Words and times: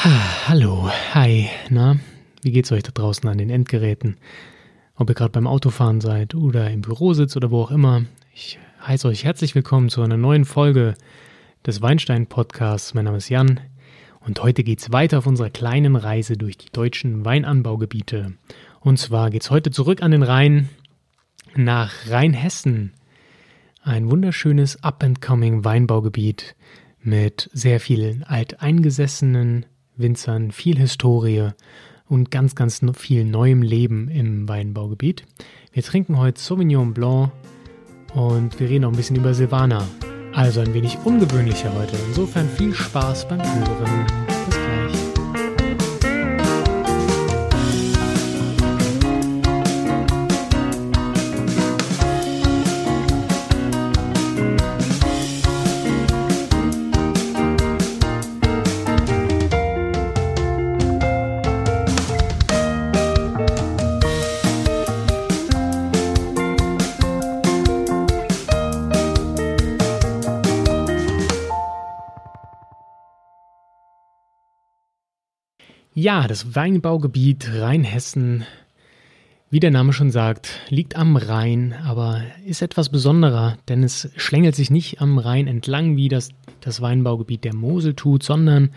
Hallo, 0.00 0.88
hi, 1.12 1.48
na, 1.70 1.96
wie 2.42 2.52
geht's 2.52 2.70
euch 2.70 2.84
da 2.84 2.92
draußen 2.92 3.28
an 3.28 3.36
den 3.36 3.50
Endgeräten? 3.50 4.16
Ob 4.94 5.10
ihr 5.10 5.16
gerade 5.16 5.32
beim 5.32 5.48
Autofahren 5.48 6.00
seid 6.00 6.36
oder 6.36 6.70
im 6.70 6.82
Büro 6.82 7.14
sitzt 7.14 7.36
oder 7.36 7.50
wo 7.50 7.62
auch 7.62 7.72
immer, 7.72 8.04
ich 8.32 8.60
heiße 8.86 9.08
euch 9.08 9.24
herzlich 9.24 9.56
willkommen 9.56 9.88
zu 9.88 10.00
einer 10.02 10.16
neuen 10.16 10.44
Folge 10.44 10.94
des 11.66 11.82
Weinstein 11.82 12.28
Podcasts. 12.28 12.94
Mein 12.94 13.06
Name 13.06 13.16
ist 13.16 13.28
Jan 13.28 13.58
und 14.20 14.40
heute 14.40 14.62
geht's 14.62 14.92
weiter 14.92 15.18
auf 15.18 15.26
unserer 15.26 15.50
kleinen 15.50 15.96
Reise 15.96 16.36
durch 16.36 16.56
die 16.56 16.70
deutschen 16.70 17.24
Weinanbaugebiete. 17.24 18.34
Und 18.78 19.00
zwar 19.00 19.30
geht's 19.30 19.50
heute 19.50 19.72
zurück 19.72 20.00
an 20.00 20.12
den 20.12 20.22
Rhein 20.22 20.68
nach 21.56 21.92
Rheinhessen. 22.08 22.92
Ein 23.82 24.08
wunderschönes 24.08 24.80
Up-and-Coming 24.84 25.64
Weinbaugebiet 25.64 26.54
mit 27.00 27.50
sehr 27.52 27.80
vielen 27.80 28.22
alteingesessenen 28.22 29.66
Winzern, 29.98 30.52
viel 30.52 30.78
Historie 30.78 31.50
und 32.08 32.30
ganz, 32.30 32.54
ganz 32.54 32.80
viel 32.96 33.24
neuem 33.24 33.62
Leben 33.62 34.08
im 34.08 34.48
Weinbaugebiet. 34.48 35.24
Wir 35.72 35.82
trinken 35.82 36.18
heute 36.18 36.40
Sauvignon 36.40 36.94
Blanc 36.94 37.32
und 38.14 38.58
wir 38.58 38.68
reden 38.68 38.84
auch 38.84 38.90
ein 38.90 38.96
bisschen 38.96 39.16
über 39.16 39.34
Silvaner. 39.34 39.86
Also 40.34 40.60
ein 40.60 40.72
wenig 40.72 40.98
ungewöhnlicher 41.04 41.74
heute. 41.74 41.96
Insofern 42.08 42.48
viel 42.48 42.74
Spaß 42.74 43.28
beim 43.28 43.42
Hören. 43.42 45.07
Ja, 76.08 76.26
das 76.26 76.54
Weinbaugebiet 76.54 77.50
Rheinhessen, 77.52 78.46
wie 79.50 79.60
der 79.60 79.70
Name 79.70 79.92
schon 79.92 80.10
sagt, 80.10 80.48
liegt 80.70 80.96
am 80.96 81.18
Rhein, 81.18 81.74
aber 81.84 82.22
ist 82.46 82.62
etwas 82.62 82.88
besonderer, 82.88 83.58
denn 83.68 83.82
es 83.82 84.08
schlängelt 84.16 84.54
sich 84.54 84.70
nicht 84.70 85.02
am 85.02 85.18
Rhein 85.18 85.46
entlang, 85.46 85.98
wie 85.98 86.08
das, 86.08 86.30
das 86.62 86.80
Weinbaugebiet 86.80 87.44
der 87.44 87.54
Mosel 87.54 87.92
tut, 87.92 88.22
sondern 88.22 88.70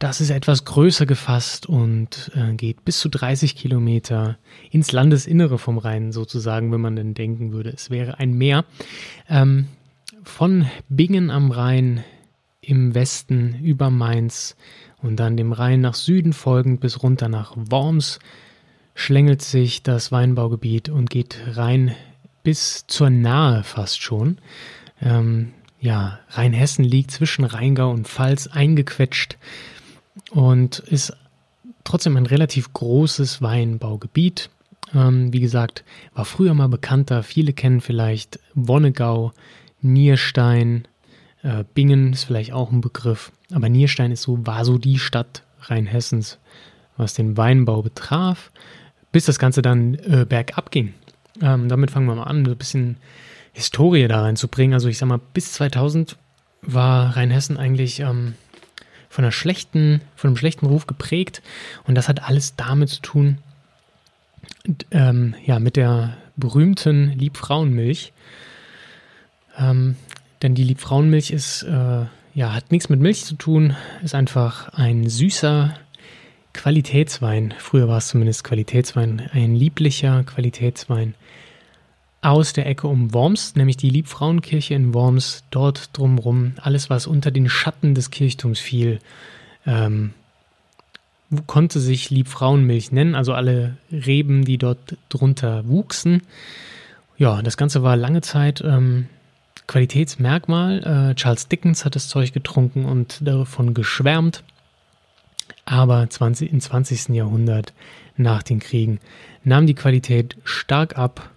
das 0.00 0.20
ist 0.20 0.30
etwas 0.30 0.64
größer 0.64 1.06
gefasst 1.06 1.66
und 1.66 2.32
äh, 2.34 2.52
geht 2.54 2.84
bis 2.84 2.98
zu 2.98 3.08
30 3.08 3.54
Kilometer 3.54 4.36
ins 4.72 4.90
Landesinnere 4.90 5.56
vom 5.56 5.78
Rhein 5.78 6.10
sozusagen, 6.10 6.72
wenn 6.72 6.80
man 6.80 6.96
denn 6.96 7.14
denken 7.14 7.52
würde, 7.52 7.70
es 7.70 7.90
wäre 7.90 8.18
ein 8.18 8.32
Meer. 8.32 8.64
Ähm, 9.28 9.66
von 10.24 10.66
Bingen 10.88 11.30
am 11.30 11.52
Rhein 11.52 12.02
im 12.60 12.94
Westen 12.94 13.54
über 13.62 13.90
Mainz 13.90 14.56
und 15.02 15.16
dann 15.16 15.36
dem 15.36 15.52
Rhein 15.52 15.80
nach 15.80 15.94
Süden 15.94 16.32
folgend 16.32 16.80
bis 16.80 17.02
runter 17.02 17.28
nach 17.28 17.54
Worms 17.56 18.18
schlängelt 18.94 19.42
sich 19.42 19.82
das 19.82 20.12
Weinbaugebiet 20.12 20.88
und 20.88 21.08
geht 21.08 21.38
rein 21.52 21.94
bis 22.42 22.86
zur 22.86 23.10
Nahe 23.10 23.62
fast 23.62 24.02
schon. 24.02 24.38
Ähm, 25.00 25.52
ja, 25.80 26.18
Rheinhessen 26.30 26.84
liegt 26.84 27.10
zwischen 27.10 27.44
Rheingau 27.44 27.90
und 27.90 28.06
Pfalz 28.06 28.46
eingequetscht 28.46 29.38
und 30.30 30.80
ist 30.80 31.16
trotzdem 31.84 32.16
ein 32.16 32.26
relativ 32.26 32.72
großes 32.72 33.40
Weinbaugebiet. 33.40 34.50
Ähm, 34.94 35.32
wie 35.32 35.40
gesagt, 35.40 35.84
war 36.14 36.24
früher 36.24 36.52
mal 36.52 36.68
bekannter. 36.68 37.22
Viele 37.22 37.52
kennen 37.52 37.80
vielleicht 37.80 38.38
Wonnegau, 38.54 39.32
Nierstein, 39.80 40.86
äh, 41.42 41.64
Bingen 41.74 42.12
ist 42.12 42.24
vielleicht 42.24 42.52
auch 42.52 42.70
ein 42.70 42.82
Begriff, 42.82 43.32
aber 43.52 43.68
Nierstein 43.68 44.12
ist 44.12 44.22
so, 44.22 44.46
war 44.46 44.64
so 44.64 44.78
die 44.78 44.98
Stadt 44.98 45.42
Rheinhessens, 45.62 46.38
was 46.96 47.14
den 47.14 47.36
Weinbau 47.36 47.82
betraf, 47.82 48.50
bis 49.12 49.26
das 49.26 49.38
Ganze 49.38 49.62
dann 49.62 49.94
äh, 49.94 50.26
bergab 50.28 50.70
ging. 50.70 50.94
Ähm, 51.42 51.68
damit 51.68 51.90
fangen 51.90 52.06
wir 52.06 52.14
mal 52.14 52.24
an, 52.24 52.46
ein 52.46 52.56
bisschen 52.56 52.96
Historie 53.52 54.06
da 54.08 54.22
reinzubringen. 54.22 54.74
Also 54.74 54.88
ich 54.88 54.98
sag 54.98 55.06
mal, 55.06 55.20
bis 55.34 55.52
2000 55.52 56.16
war 56.62 57.16
Rheinhessen 57.16 57.56
eigentlich 57.56 58.00
ähm, 58.00 58.34
von 59.08 59.24
einer 59.24 59.32
schlechten, 59.32 60.00
von 60.14 60.28
einem 60.28 60.36
schlechten 60.36 60.66
Ruf 60.66 60.86
geprägt 60.86 61.42
und 61.84 61.94
das 61.94 62.08
hat 62.08 62.22
alles 62.22 62.56
damit 62.56 62.90
zu 62.90 63.00
tun, 63.00 63.38
ähm, 64.90 65.34
ja, 65.44 65.58
mit 65.58 65.76
der 65.76 66.16
berühmten 66.36 67.10
Liebfrauenmilch. 67.18 68.12
Ähm, 69.58 69.96
denn 70.42 70.54
die 70.54 70.64
Liebfrauenmilch 70.64 71.30
ist, 71.30 71.62
äh, 71.64 72.04
ja, 72.34 72.52
hat 72.52 72.70
nichts 72.70 72.88
mit 72.88 73.00
Milch 73.00 73.24
zu 73.24 73.34
tun, 73.34 73.76
ist 74.02 74.14
einfach 74.14 74.68
ein 74.70 75.08
süßer 75.08 75.74
Qualitätswein. 76.52 77.54
Früher 77.58 77.88
war 77.88 77.98
es 77.98 78.08
zumindest 78.08 78.44
Qualitätswein, 78.44 79.28
ein 79.32 79.54
lieblicher 79.54 80.24
Qualitätswein 80.24 81.14
aus 82.22 82.52
der 82.52 82.66
Ecke 82.66 82.86
um 82.86 83.14
Worms, 83.14 83.56
nämlich 83.56 83.76
die 83.76 83.90
Liebfrauenkirche 83.90 84.74
in 84.74 84.92
Worms, 84.92 85.44
dort 85.50 85.96
drumherum, 85.96 86.52
alles, 86.60 86.90
was 86.90 87.06
unter 87.06 87.30
den 87.30 87.48
Schatten 87.48 87.94
des 87.94 88.10
Kirchtums 88.10 88.60
fiel, 88.60 88.98
ähm, 89.66 90.12
konnte 91.46 91.80
sich 91.80 92.10
Liebfrauenmilch 92.10 92.92
nennen, 92.92 93.14
also 93.14 93.32
alle 93.32 93.76
Reben, 93.90 94.44
die 94.44 94.58
dort 94.58 94.96
drunter 95.08 95.66
wuchsen. 95.68 96.22
Ja, 97.16 97.40
das 97.40 97.56
Ganze 97.56 97.82
war 97.82 97.96
lange 97.96 98.20
Zeit 98.20 98.62
ähm, 98.66 99.06
Qualitätsmerkmal. 99.70 101.12
Äh, 101.12 101.14
Charles 101.14 101.46
Dickens 101.46 101.84
hat 101.84 101.94
das 101.94 102.08
Zeug 102.08 102.32
getrunken 102.32 102.86
und 102.86 103.24
davon 103.24 103.72
geschwärmt. 103.72 104.42
Aber 105.64 106.10
20, 106.10 106.52
im 106.52 106.60
20. 106.60 107.10
Jahrhundert 107.10 107.72
nach 108.16 108.42
den 108.42 108.58
Kriegen 108.58 108.98
nahm 109.44 109.68
die 109.68 109.76
Qualität 109.76 110.36
stark 110.42 110.98
ab. 110.98 111.30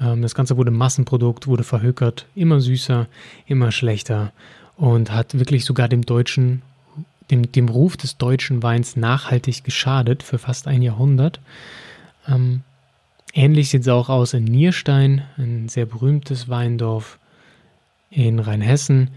Ähm, 0.00 0.22
das 0.22 0.36
Ganze 0.36 0.56
wurde 0.56 0.70
Massenprodukt, 0.70 1.48
wurde 1.48 1.64
verhökert, 1.64 2.26
immer 2.36 2.60
süßer, 2.60 3.08
immer 3.46 3.72
schlechter 3.72 4.30
und 4.76 5.10
hat 5.10 5.36
wirklich 5.36 5.64
sogar 5.64 5.88
dem 5.88 6.06
deutschen, 6.06 6.62
dem, 7.32 7.50
dem 7.50 7.68
Ruf 7.68 7.96
des 7.96 8.18
deutschen 8.18 8.62
Weins 8.62 8.94
nachhaltig 8.94 9.64
geschadet 9.64 10.22
für 10.22 10.38
fast 10.38 10.68
ein 10.68 10.82
Jahrhundert. 10.82 11.40
Ähm, 12.28 12.62
ähnlich 13.34 13.70
sieht 13.70 13.82
es 13.82 13.88
auch 13.88 14.08
aus 14.08 14.32
in 14.32 14.44
Nierstein, 14.44 15.24
ein 15.38 15.68
sehr 15.68 15.86
berühmtes 15.86 16.48
Weindorf 16.48 17.18
in 18.10 18.38
Rheinhessen. 18.38 19.10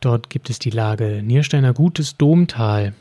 Dort 0.00 0.30
gibt 0.30 0.50
es 0.50 0.58
die 0.58 0.70
Lage 0.70 1.22
Niersteiner 1.22 1.72
Gutes 1.72 2.16
Domtal. 2.16 2.94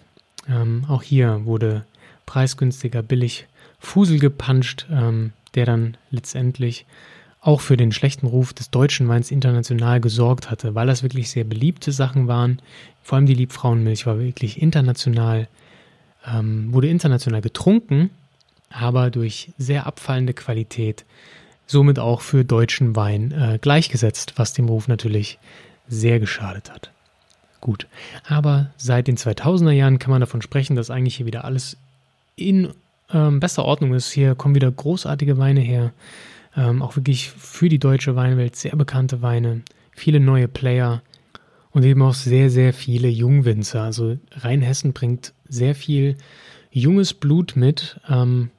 Ähm, 0.48 0.86
auch 0.88 1.04
hier 1.04 1.46
wurde 1.46 1.86
preisgünstiger, 2.26 3.02
billig 3.02 3.48
Fusel 3.80 4.20
gepanscht, 4.20 4.86
ähm, 4.92 5.34
der 5.56 5.66
dann 5.66 5.98
letztendlich 6.12 6.86
auch 7.42 7.60
für 7.60 7.76
den 7.76 7.92
schlechten 7.92 8.28
Ruf 8.28 8.54
des 8.54 8.70
deutschen 8.70 9.10
Weins 9.10 9.32
international 9.32 10.00
gesorgt 10.00 10.52
hatte, 10.52 10.76
weil 10.76 10.86
das 10.86 11.02
wirklich 11.02 11.32
sehr 11.32 11.44
beliebte 11.44 11.92
Sachen 11.92 12.28
waren. 12.28 12.62
Vor 13.02 13.16
allem 13.16 13.26
die 13.26 13.34
Liebfrauenmilch 13.34 14.06
war 14.06 14.20
wirklich 14.20 14.62
international, 14.62 15.48
ähm, 16.26 16.72
wurde 16.72 16.88
international 16.88 17.42
getrunken, 17.42 18.12
aber 18.70 19.10
durch 19.10 19.52
sehr 19.58 19.88
abfallende 19.88 20.36
Qualität 20.36 21.04
somit 21.72 22.00
auch 22.00 22.22
für 22.22 22.44
deutschen 22.44 22.96
Wein 22.96 23.32
äh, 23.32 23.58
gleichgesetzt, 23.60 24.34
was 24.36 24.54
dem 24.54 24.68
Ruf 24.68 24.88
natürlich 24.88 25.40
sehr 25.88 26.20
geschadet 26.20 26.72
hat. 26.72 26.92
Gut, 27.62 27.88
aber 28.28 28.72
seit 28.78 29.08
den 29.08 29.18
2000er 29.18 29.72
Jahren 29.72 30.00
kann 30.00 30.12
man 30.12 30.20
davon 30.20 30.42
sprechen, 30.42 30.76
dass 30.76 30.90
eigentlich 30.90 31.16
hier 31.16 31.26
wieder 31.26 31.46
alles 31.46 31.78
in 32.36 32.74
ähm, 33.14 33.40
bester 33.40 33.66
Ordnung 33.66 33.94
ist. 33.94 34.12
Hier 34.12 34.36
kommen 34.36 34.56
wieder 34.56 34.72
großartige 34.72 35.38
Weine 35.38 35.62
her, 35.62 35.94
ähm, 36.58 36.82
auch 36.82 36.96
wirklich 36.96 37.30
für 37.30 37.70
die 37.70 37.80
deutsche 37.80 38.16
Weinwelt 38.16 38.56
sehr 38.56 38.76
bekannte 38.76 39.22
Weine, 39.22 39.62
viele 39.92 40.20
neue 40.20 40.48
Player 40.48 41.02
und 41.72 41.84
eben 41.84 42.02
auch 42.02 42.16
sehr, 42.16 42.50
sehr 42.50 42.74
viele 42.74 43.08
Jungwinzer. 43.08 43.84
Also 43.84 44.18
Rheinhessen 44.32 44.94
bringt 44.94 45.34
sehr 45.48 45.76
viel 45.76 46.18
junges 46.72 47.14
Blut 47.14 47.56
mit, 47.56 48.00
ähm, 48.10 48.50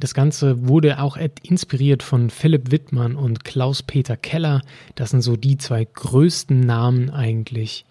das 0.00 0.14
Ganze 0.14 0.66
wurde 0.66 1.00
auch 1.00 1.16
inspiriert 1.42 2.02
von 2.02 2.30
Philipp 2.30 2.70
Wittmann 2.70 3.14
und 3.14 3.44
Klaus-Peter 3.44 4.16
Keller. 4.16 4.62
Das 4.94 5.10
sind 5.10 5.22
so 5.22 5.36
die 5.36 5.58
zwei 5.58 5.84
größten 5.84 6.60
Namen 6.60 7.10
eigentlich 7.10 7.84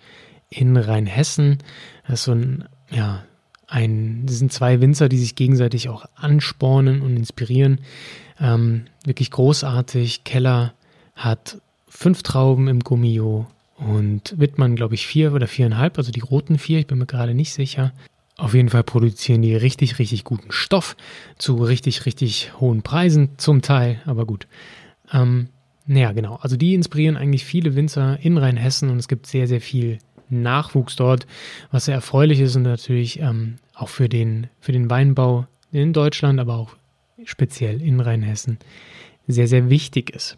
in 0.49 0.75
Rheinhessen. 0.75 1.59
Das 2.07 2.19
ist 2.19 2.25
so 2.25 2.33
ein, 2.33 2.65
ja, 2.89 3.23
ein, 3.67 4.23
das 4.25 4.39
sind 4.39 4.51
zwei 4.51 4.81
Winzer, 4.81 5.07
die 5.09 5.19
sich 5.19 5.35
gegenseitig 5.35 5.89
auch 5.89 6.05
anspornen 6.15 7.01
und 7.01 7.15
inspirieren. 7.15 7.79
Ähm, 8.39 8.85
wirklich 9.05 9.31
großartig. 9.31 10.23
Keller 10.23 10.73
hat 11.15 11.61
fünf 11.87 12.23
Trauben 12.23 12.67
im 12.67 12.79
Gummio 12.79 13.47
und 13.77 14.37
Wittmann, 14.37 14.75
glaube 14.75 14.95
ich, 14.95 15.07
vier 15.07 15.33
oder 15.33 15.47
viereinhalb, 15.47 15.97
also 15.97 16.11
die 16.11 16.19
roten 16.19 16.57
vier, 16.57 16.79
ich 16.79 16.87
bin 16.87 16.97
mir 16.97 17.05
gerade 17.05 17.33
nicht 17.33 17.53
sicher. 17.53 17.93
Auf 18.39 18.53
jeden 18.53 18.69
Fall 18.69 18.83
produzieren 18.83 19.41
die 19.41 19.53
richtig, 19.53 19.99
richtig 19.99 20.23
guten 20.23 20.51
Stoff 20.51 20.95
zu 21.37 21.57
richtig, 21.57 22.05
richtig 22.05 22.53
hohen 22.59 22.83
Preisen 22.83 23.31
zum 23.37 23.61
Teil, 23.61 24.01
aber 24.05 24.25
gut. 24.25 24.47
Ähm, 25.11 25.49
naja, 25.85 26.13
genau. 26.13 26.35
Also 26.41 26.55
die 26.55 26.73
inspirieren 26.73 27.17
eigentlich 27.17 27.43
viele 27.43 27.75
Winzer 27.75 28.17
in 28.21 28.37
Rheinhessen 28.37 28.89
und 28.89 28.97
es 28.97 29.07
gibt 29.07 29.27
sehr, 29.27 29.47
sehr 29.47 29.59
viel 29.59 29.99
Nachwuchs 30.29 30.95
dort, 30.95 31.27
was 31.71 31.85
sehr 31.85 31.95
erfreulich 31.95 32.39
ist 32.39 32.55
und 32.55 32.63
natürlich 32.63 33.19
ähm, 33.19 33.55
auch 33.73 33.89
für 33.89 34.07
den, 34.07 34.47
für 34.59 34.71
den 34.71 34.89
Weinbau 34.89 35.47
in 35.71 35.91
Deutschland, 35.91 36.39
aber 36.39 36.55
auch 36.55 36.75
speziell 37.25 37.81
in 37.81 37.99
Rheinhessen 37.99 38.57
sehr, 39.27 39.47
sehr 39.47 39.69
wichtig 39.69 40.11
ist. 40.11 40.37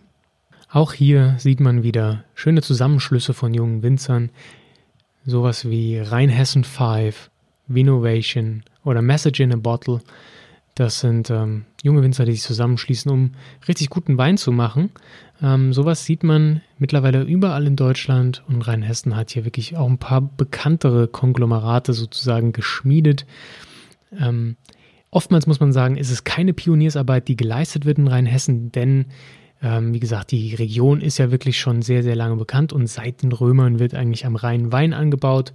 Auch 0.69 0.93
hier 0.93 1.35
sieht 1.37 1.59
man 1.59 1.83
wieder 1.83 2.23
schöne 2.33 2.61
Zusammenschlüsse 2.61 3.33
von 3.33 3.53
jungen 3.53 3.83
Winzern, 3.83 4.31
sowas 5.25 5.69
wie 5.69 5.99
Rheinhessen 5.99 6.63
5, 6.63 7.30
Vinovation 7.73 8.63
oder 8.83 9.01
Message 9.01 9.39
in 9.39 9.53
a 9.53 9.57
Bottle. 9.57 10.01
Das 10.75 11.01
sind 11.01 11.29
ähm, 11.29 11.65
junge 11.83 12.01
Winzer, 12.01 12.25
die 12.25 12.31
sich 12.31 12.43
zusammenschließen, 12.43 13.11
um 13.11 13.31
richtig 13.67 13.89
guten 13.89 14.17
Wein 14.17 14.37
zu 14.37 14.51
machen. 14.51 14.89
Ähm, 15.41 15.73
sowas 15.73 16.05
sieht 16.05 16.23
man 16.23 16.61
mittlerweile 16.77 17.23
überall 17.23 17.67
in 17.67 17.75
Deutschland 17.75 18.43
und 18.47 18.61
Rheinhessen 18.61 19.15
hat 19.15 19.31
hier 19.31 19.43
wirklich 19.43 19.75
auch 19.75 19.89
ein 19.89 19.97
paar 19.97 20.21
bekanntere 20.21 21.07
Konglomerate 21.07 21.93
sozusagen 21.93 22.53
geschmiedet. 22.53 23.25
Ähm, 24.17 24.55
oftmals 25.09 25.45
muss 25.45 25.59
man 25.59 25.73
sagen, 25.73 25.97
ist 25.97 26.11
es 26.11 26.23
keine 26.23 26.53
Pioniersarbeit, 26.53 27.27
die 27.27 27.35
geleistet 27.35 27.85
wird 27.85 27.97
in 27.97 28.07
Rheinhessen, 28.07 28.71
denn 28.71 29.07
ähm, 29.61 29.93
wie 29.93 29.99
gesagt, 29.99 30.31
die 30.31 30.55
Region 30.55 31.01
ist 31.01 31.17
ja 31.17 31.31
wirklich 31.31 31.59
schon 31.59 31.81
sehr, 31.81 32.01
sehr 32.01 32.15
lange 32.15 32.35
bekannt 32.35 32.73
und 32.73 32.87
seit 32.87 33.21
den 33.21 33.31
Römern 33.31 33.79
wird 33.79 33.93
eigentlich 33.93 34.25
am 34.25 34.35
Rhein 34.35 34.71
Wein 34.71 34.93
angebaut. 34.93 35.53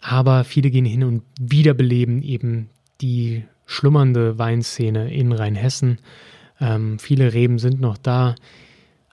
Aber 0.00 0.44
viele 0.44 0.70
gehen 0.70 0.84
hin 0.84 1.04
und 1.04 1.22
wiederbeleben 1.40 2.22
eben 2.22 2.70
die 3.00 3.44
schlummernde 3.66 4.38
Weinszene 4.38 5.12
in 5.12 5.32
Rheinhessen. 5.32 5.98
Ähm, 6.60 6.98
viele 6.98 7.32
Reben 7.32 7.58
sind 7.58 7.80
noch 7.80 7.96
da, 7.98 8.34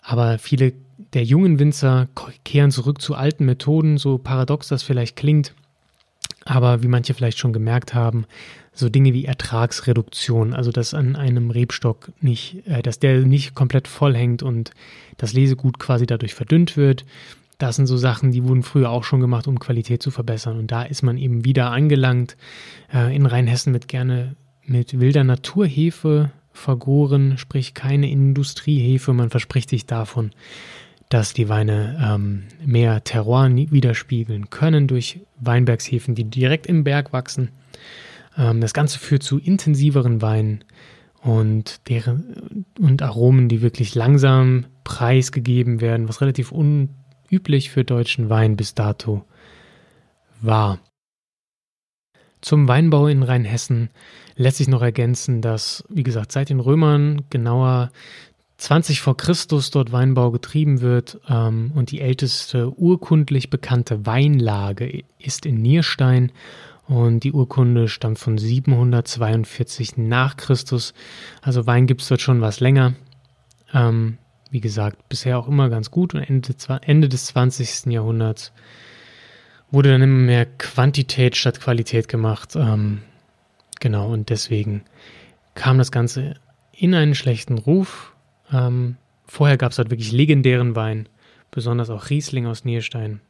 aber 0.01 0.37
viele 0.37 0.73
der 1.13 1.23
jungen 1.23 1.59
Winzer 1.59 2.07
kehren 2.43 2.71
zurück 2.71 3.01
zu 3.01 3.15
alten 3.15 3.45
Methoden, 3.45 3.97
so 3.97 4.17
paradox 4.17 4.67
das 4.67 4.83
vielleicht 4.83 5.15
klingt. 5.15 5.53
Aber 6.45 6.83
wie 6.83 6.87
manche 6.87 7.13
vielleicht 7.13 7.39
schon 7.39 7.53
gemerkt 7.53 7.93
haben, 7.93 8.25
so 8.73 8.89
Dinge 8.89 9.13
wie 9.13 9.25
Ertragsreduktion, 9.25 10.53
also 10.53 10.71
dass 10.71 10.93
an 10.93 11.15
einem 11.15 11.51
Rebstock 11.51 12.11
nicht, 12.21 12.67
äh, 12.67 12.81
dass 12.81 12.99
der 12.99 13.19
nicht 13.19 13.55
komplett 13.55 13.87
voll 13.87 14.15
hängt 14.15 14.43
und 14.43 14.71
das 15.17 15.33
Lesegut 15.33 15.79
quasi 15.79 16.05
dadurch 16.05 16.33
verdünnt 16.33 16.75
wird. 16.75 17.05
Das 17.63 17.77
sind 17.77 17.85
so 17.85 17.95
Sachen, 17.95 18.33
die 18.33 18.43
wurden 18.43 18.61
früher 18.61 18.89
auch 18.89 19.05
schon 19.05 19.21
gemacht, 19.21 19.47
um 19.47 19.57
Qualität 19.57 20.03
zu 20.03 20.11
verbessern. 20.11 20.59
Und 20.59 20.69
da 20.69 20.83
ist 20.83 21.01
man 21.01 21.17
eben 21.17 21.45
wieder 21.45 21.71
angelangt. 21.71 22.35
Äh, 22.93 23.15
in 23.15 23.25
Rheinhessen 23.25 23.71
wird 23.71 23.87
gerne 23.87 24.35
mit 24.65 24.99
wilder 24.99 25.23
Naturhefe 25.23 26.31
vergoren, 26.51 27.37
sprich 27.37 27.73
keine 27.73 28.11
Industriehefe. 28.11 29.13
Man 29.13 29.29
verspricht 29.29 29.69
sich 29.69 29.85
davon, 29.85 30.31
dass 31.07 31.33
die 31.33 31.47
Weine 31.47 31.97
ähm, 32.03 32.43
mehr 32.65 33.01
Terroir 33.05 33.49
widerspiegeln 33.55 34.49
können 34.49 34.87
durch 34.87 35.21
Weinbergshäfen, 35.39 36.15
die 36.15 36.25
direkt 36.25 36.67
im 36.67 36.83
Berg 36.83 37.13
wachsen. 37.13 37.47
Ähm, 38.37 38.59
das 38.59 38.73
Ganze 38.73 38.99
führt 38.99 39.23
zu 39.23 39.39
intensiveren 39.39 40.21
Weinen 40.21 40.65
und, 41.21 41.87
deren, 41.87 42.65
und 42.77 43.01
Aromen, 43.01 43.47
die 43.47 43.61
wirklich 43.61 43.95
langsam 43.95 44.65
preisgegeben 44.83 45.79
werden, 45.79 46.09
was 46.09 46.19
relativ 46.19 46.51
unüblich 47.29 47.69
für 47.69 47.83
deutschen 47.83 48.29
Wein 48.29 48.55
bis 48.55 48.73
dato 48.73 49.25
war. 50.41 50.79
Zum 52.41 52.67
Weinbau 52.67 53.07
in 53.07 53.23
Rheinhessen 53.23 53.89
lässt 54.35 54.57
sich 54.57 54.67
noch 54.67 54.81
ergänzen, 54.81 55.41
dass, 55.41 55.85
wie 55.89 56.03
gesagt, 56.03 56.31
seit 56.31 56.49
den 56.49 56.59
Römern 56.59 57.21
genauer 57.29 57.89
20 58.57 59.01
vor 59.01 59.17
Christus 59.17 59.71
dort 59.71 59.91
Weinbau 59.91 60.31
getrieben 60.31 60.81
wird 60.81 61.19
ähm, 61.29 61.71
und 61.73 61.91
die 61.91 62.01
älteste 62.01 62.77
urkundlich 62.77 63.49
bekannte 63.49 64.05
Weinlage 64.05 65.03
ist 65.19 65.45
in 65.45 65.61
Nierstein 65.61 66.31
und 66.87 67.23
die 67.23 67.31
Urkunde 67.31 67.87
stammt 67.87 68.19
von 68.19 68.37
742 68.37 69.97
nach 69.97 70.35
Christus. 70.35 70.93
Also 71.41 71.65
Wein 71.65 71.87
gibt 71.87 72.01
es 72.01 72.09
dort 72.09 72.21
schon 72.21 72.41
was 72.41 72.59
länger. 72.59 72.93
Ähm, 73.73 74.17
wie 74.53 74.61
gesagt, 74.61 75.09
bisher 75.09 75.39
auch 75.39 75.47
immer 75.47 75.67
ganz 75.69 75.89
gut 75.89 76.13
und 76.13 76.21
Ende, 76.21 76.53
Ende 76.83 77.09
des 77.09 77.25
20. 77.25 77.91
Jahrhunderts 77.91 78.53
wurde 79.71 79.89
dann 79.89 80.03
immer 80.03 80.19
mehr 80.19 80.45
Quantität 80.45 81.35
statt 81.35 81.59
Qualität 81.59 82.07
gemacht. 82.07 82.55
Ähm, 82.55 83.01
genau, 83.79 84.13
und 84.13 84.29
deswegen 84.29 84.83
kam 85.55 85.79
das 85.79 85.91
Ganze 85.91 86.35
in 86.71 86.93
einen 86.93 87.15
schlechten 87.15 87.57
Ruf. 87.57 88.13
Ähm, 88.51 88.97
vorher 89.25 89.57
gab 89.57 89.71
es 89.71 89.79
halt 89.79 89.89
wirklich 89.89 90.11
legendären 90.11 90.75
Wein, 90.75 91.09
besonders 91.49 91.89
auch 91.89 92.11
Riesling 92.11 92.45
aus 92.45 92.63
Nierstein. 92.63 93.21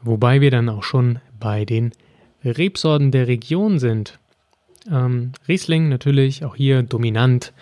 Wobei 0.00 0.40
wir 0.40 0.52
dann 0.52 0.68
auch 0.68 0.84
schon 0.84 1.18
bei 1.40 1.64
den 1.64 1.90
Rebsorten 2.44 3.10
der 3.10 3.26
Region 3.26 3.80
sind. 3.80 4.20
Ähm, 4.88 5.32
Riesling 5.48 5.88
natürlich 5.88 6.44
auch 6.44 6.54
hier 6.54 6.84
dominant, 6.84 7.52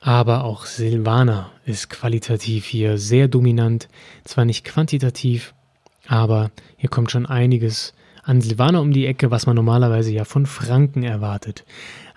aber 0.00 0.44
auch 0.44 0.66
Silvaner 0.66 1.50
ist 1.64 1.90
qualitativ 1.90 2.64
hier 2.66 2.98
sehr 2.98 3.28
dominant. 3.28 3.88
Zwar 4.24 4.44
nicht 4.44 4.64
quantitativ, 4.64 5.54
aber 6.06 6.50
hier 6.76 6.88
kommt 6.88 7.10
schon 7.10 7.26
einiges 7.26 7.94
an 8.22 8.40
Silvaner 8.40 8.82
um 8.82 8.92
die 8.92 9.06
Ecke, 9.06 9.30
was 9.30 9.46
man 9.46 9.56
normalerweise 9.56 10.12
ja 10.12 10.24
von 10.24 10.44
Franken 10.46 11.02
erwartet. 11.02 11.64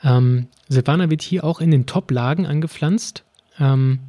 Ähm, 0.04 0.48
Silvaner 0.68 1.10
wird 1.10 1.22
hier 1.22 1.44
auch 1.44 1.62
in 1.62 1.72
den 1.72 1.86
Top-Lagen 1.86 2.46
angepflanzt. 2.46 3.24
Ähm, 3.60 4.00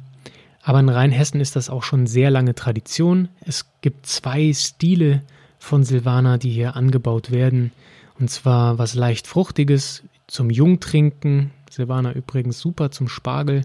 aber 0.61 0.79
in 0.79 0.89
Rheinhessen 0.89 1.41
ist 1.41 1.55
das 1.55 1.69
auch 1.69 1.83
schon 1.83 2.07
sehr 2.07 2.31
lange 2.31 2.55
Tradition. 2.55 3.29
Es 3.41 3.65
gibt 3.81 4.05
zwei 4.05 4.53
Stile 4.53 5.23
von 5.59 5.83
Silvaner, 5.83 6.37
die 6.37 6.51
hier 6.51 6.75
angebaut 6.75 7.31
werden. 7.31 7.71
Und 8.19 8.29
zwar 8.29 8.77
was 8.77 8.95
leicht 8.95 9.27
Fruchtiges 9.27 10.03
zum 10.27 10.49
Jungtrinken. 10.49 11.51
Silvaner 11.73 12.15
übrigens 12.15 12.59
super 12.59 12.91
zum 12.91 13.07
Spargel. 13.07 13.63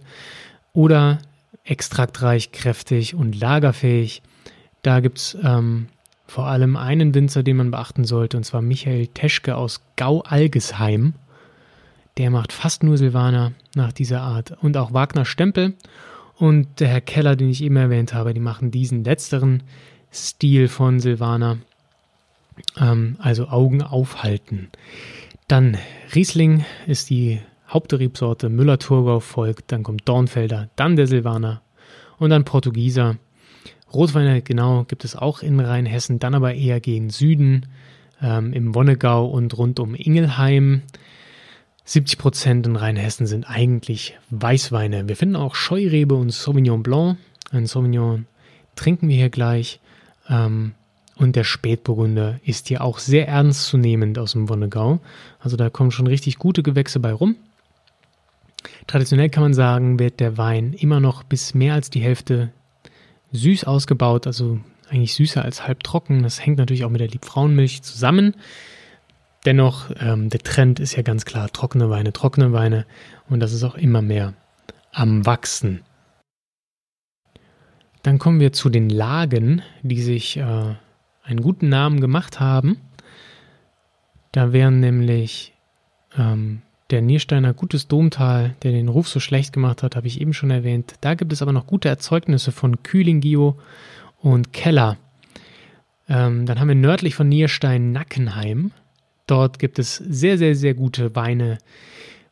Oder 0.72 1.18
extraktreich, 1.64 2.52
kräftig 2.52 3.14
und 3.14 3.38
lagerfähig. 3.38 4.22
Da 4.82 5.00
gibt 5.00 5.18
es 5.18 5.36
ähm, 5.42 5.88
vor 6.26 6.46
allem 6.46 6.76
einen 6.76 7.14
Winzer, 7.14 7.42
den 7.42 7.56
man 7.56 7.70
beachten 7.70 8.04
sollte, 8.04 8.36
und 8.36 8.44
zwar 8.44 8.62
Michael 8.62 9.08
Teschke 9.08 9.56
aus 9.56 9.82
Gau-Algesheim. 9.96 11.14
Der 12.16 12.30
macht 12.30 12.52
fast 12.52 12.82
nur 12.82 12.98
Silvaner 12.98 13.52
nach 13.74 13.92
dieser 13.92 14.22
Art. 14.22 14.52
Und 14.62 14.76
auch 14.76 14.92
Wagner 14.92 15.24
Stempel 15.24 15.74
und 16.36 16.80
der 16.80 16.88
Herr 16.88 17.00
Keller, 17.00 17.36
den 17.36 17.50
ich 17.50 17.62
eben 17.62 17.76
erwähnt 17.76 18.14
habe, 18.14 18.34
die 18.34 18.40
machen 18.40 18.70
diesen 18.70 19.04
letzteren 19.04 19.62
Stil 20.12 20.68
von 20.68 21.00
Silvaner. 21.00 21.58
Ähm, 22.76 23.16
also 23.20 23.48
Augen 23.48 23.82
aufhalten. 23.82 24.68
Dann 25.46 25.78
Riesling 26.14 26.64
ist 26.86 27.10
die 27.10 27.40
Hauptrebsorte, 27.68 28.48
Müller-Thurgau 28.48 29.20
folgt, 29.20 29.72
dann 29.72 29.82
kommt 29.82 30.08
Dornfelder, 30.08 30.70
dann 30.76 30.96
der 30.96 31.06
Silvaner 31.06 31.62
und 32.18 32.30
dann 32.30 32.44
Portugieser. 32.44 33.16
Rotweine, 33.92 34.42
genau, 34.42 34.84
gibt 34.84 35.04
es 35.04 35.16
auch 35.16 35.42
in 35.42 35.60
Rheinhessen, 35.60 36.18
dann 36.18 36.34
aber 36.34 36.54
eher 36.54 36.80
gegen 36.80 37.10
Süden, 37.10 37.66
ähm, 38.22 38.52
im 38.52 38.74
Wonnegau 38.74 39.26
und 39.26 39.56
rund 39.56 39.80
um 39.80 39.94
Ingelheim. 39.94 40.82
70 41.84 42.18
Prozent 42.18 42.66
in 42.66 42.76
Rheinhessen 42.76 43.26
sind 43.26 43.44
eigentlich 43.44 44.18
Weißweine. 44.30 45.08
Wir 45.08 45.16
finden 45.16 45.36
auch 45.36 45.54
Scheurebe 45.54 46.14
und 46.14 46.30
Sauvignon 46.30 46.82
Blanc. 46.82 47.16
Ein 47.50 47.66
Sauvignon 47.66 48.26
trinken 48.76 49.08
wir 49.08 49.16
hier 49.16 49.30
gleich. 49.30 49.80
Ähm, 50.28 50.72
und 51.16 51.34
der 51.34 51.44
Spätburgunder 51.44 52.38
ist 52.44 52.68
hier 52.68 52.82
auch 52.82 52.98
sehr 52.98 53.26
ernstzunehmend 53.26 54.18
aus 54.18 54.32
dem 54.32 54.48
Wonnegau. 54.48 55.00
Also 55.40 55.56
da 55.56 55.70
kommen 55.70 55.90
schon 55.90 56.06
richtig 56.06 56.38
gute 56.38 56.62
Gewächse 56.62 57.00
bei 57.00 57.12
rum. 57.12 57.36
Traditionell 58.86 59.30
kann 59.30 59.42
man 59.42 59.54
sagen, 59.54 59.98
wird 59.98 60.20
der 60.20 60.36
Wein 60.36 60.72
immer 60.72 61.00
noch 61.00 61.22
bis 61.22 61.54
mehr 61.54 61.74
als 61.74 61.90
die 61.90 62.00
Hälfte 62.00 62.52
süß 63.32 63.64
ausgebaut, 63.64 64.26
also 64.26 64.60
eigentlich 64.88 65.14
süßer 65.14 65.44
als 65.44 65.66
halbtrocken. 65.66 66.22
Das 66.22 66.44
hängt 66.44 66.58
natürlich 66.58 66.84
auch 66.84 66.90
mit 66.90 67.00
der 67.00 67.08
Liebfrauenmilch 67.08 67.82
zusammen. 67.82 68.34
Dennoch, 69.44 69.90
ähm, 70.00 70.30
der 70.30 70.40
Trend 70.40 70.80
ist 70.80 70.96
ja 70.96 71.02
ganz 71.02 71.24
klar, 71.24 71.50
trockene 71.50 71.90
Weine, 71.90 72.12
trockene 72.12 72.52
Weine 72.52 72.86
und 73.28 73.40
das 73.40 73.52
ist 73.52 73.62
auch 73.62 73.76
immer 73.76 74.02
mehr 74.02 74.34
am 74.92 75.24
Wachsen. 75.26 75.82
Dann 78.02 78.18
kommen 78.18 78.40
wir 78.40 78.52
zu 78.52 78.68
den 78.68 78.88
Lagen, 78.88 79.62
die 79.82 80.02
sich 80.02 80.38
äh, 80.38 80.74
einen 81.22 81.42
guten 81.42 81.68
Namen 81.68 82.00
gemacht 82.00 82.40
haben. 82.40 82.80
Da 84.32 84.52
wären 84.52 84.80
nämlich 84.80 85.54
ähm, 86.16 86.62
der 86.90 87.02
Niersteiner 87.02 87.52
Gutes 87.52 87.86
Domtal, 87.88 88.54
der 88.62 88.72
den 88.72 88.88
Ruf 88.88 89.08
so 89.08 89.20
schlecht 89.20 89.52
gemacht 89.52 89.82
hat, 89.82 89.96
habe 89.96 90.06
ich 90.06 90.20
eben 90.20 90.32
schon 90.32 90.50
erwähnt. 90.50 90.94
Da 91.00 91.14
gibt 91.14 91.32
es 91.32 91.42
aber 91.42 91.52
noch 91.52 91.66
gute 91.66 91.88
Erzeugnisse 91.88 92.52
von 92.52 92.82
Kühlingio 92.82 93.58
und 94.18 94.52
Keller. 94.52 94.96
Ähm, 96.08 96.46
dann 96.46 96.58
haben 96.58 96.68
wir 96.68 96.74
nördlich 96.74 97.14
von 97.14 97.28
Nierstein 97.28 97.92
Nackenheim. 97.92 98.72
Dort 99.26 99.58
gibt 99.58 99.78
es 99.78 99.96
sehr, 99.96 100.38
sehr, 100.38 100.54
sehr 100.54 100.74
gute 100.74 101.14
Weine 101.14 101.58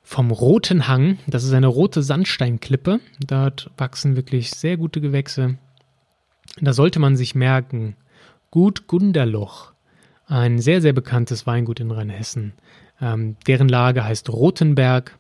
vom 0.03 0.31
Roten 0.31 0.89
Hang. 0.89 1.19
Das 1.27 1.45
ist 1.45 1.53
eine 1.53 1.67
rote 1.67 2.03
Sandsteinklippe. 2.03 3.01
Dort 3.27 3.71
wachsen 3.77 4.17
wirklich 4.17 4.51
sehr 4.51 4.79
gute 4.79 5.01
Gewächse. 5.01 5.59
Da 6.61 6.73
sollte 6.73 6.99
man 6.99 7.17
sich 7.17 7.35
merken, 7.35 7.97
Gut 8.51 8.87
Gunderloch, 8.87 9.73
ein 10.27 10.61
sehr, 10.61 10.81
sehr 10.81 10.95
bekanntes 10.95 11.47
Weingut 11.47 11.81
in 11.81 11.91
Rheinhessen. 11.91 12.55
Ähm, 13.01 13.37
deren 13.47 13.69
Lage 13.69 14.05
heißt 14.05 14.29
Rotenberg. 14.31 15.19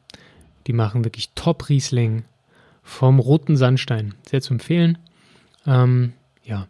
Die 0.66 0.73
machen 0.73 1.04
wirklich 1.04 1.30
Top-Riesling 1.35 2.25
vom 2.83 3.18
roten 3.18 3.56
Sandstein. 3.56 4.14
Sehr 4.28 4.40
zu 4.40 4.54
empfehlen. 4.54 4.99
Ähm, 5.66 6.12
ja, 6.45 6.66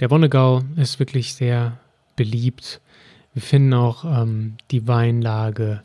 der 0.00 0.10
Wonnegau 0.10 0.62
ist 0.76 0.98
wirklich 0.98 1.34
sehr 1.34 1.78
beliebt. 2.16 2.80
Wir 3.34 3.42
finden 3.42 3.74
auch 3.74 4.04
ähm, 4.04 4.56
die 4.70 4.88
Weinlage 4.88 5.82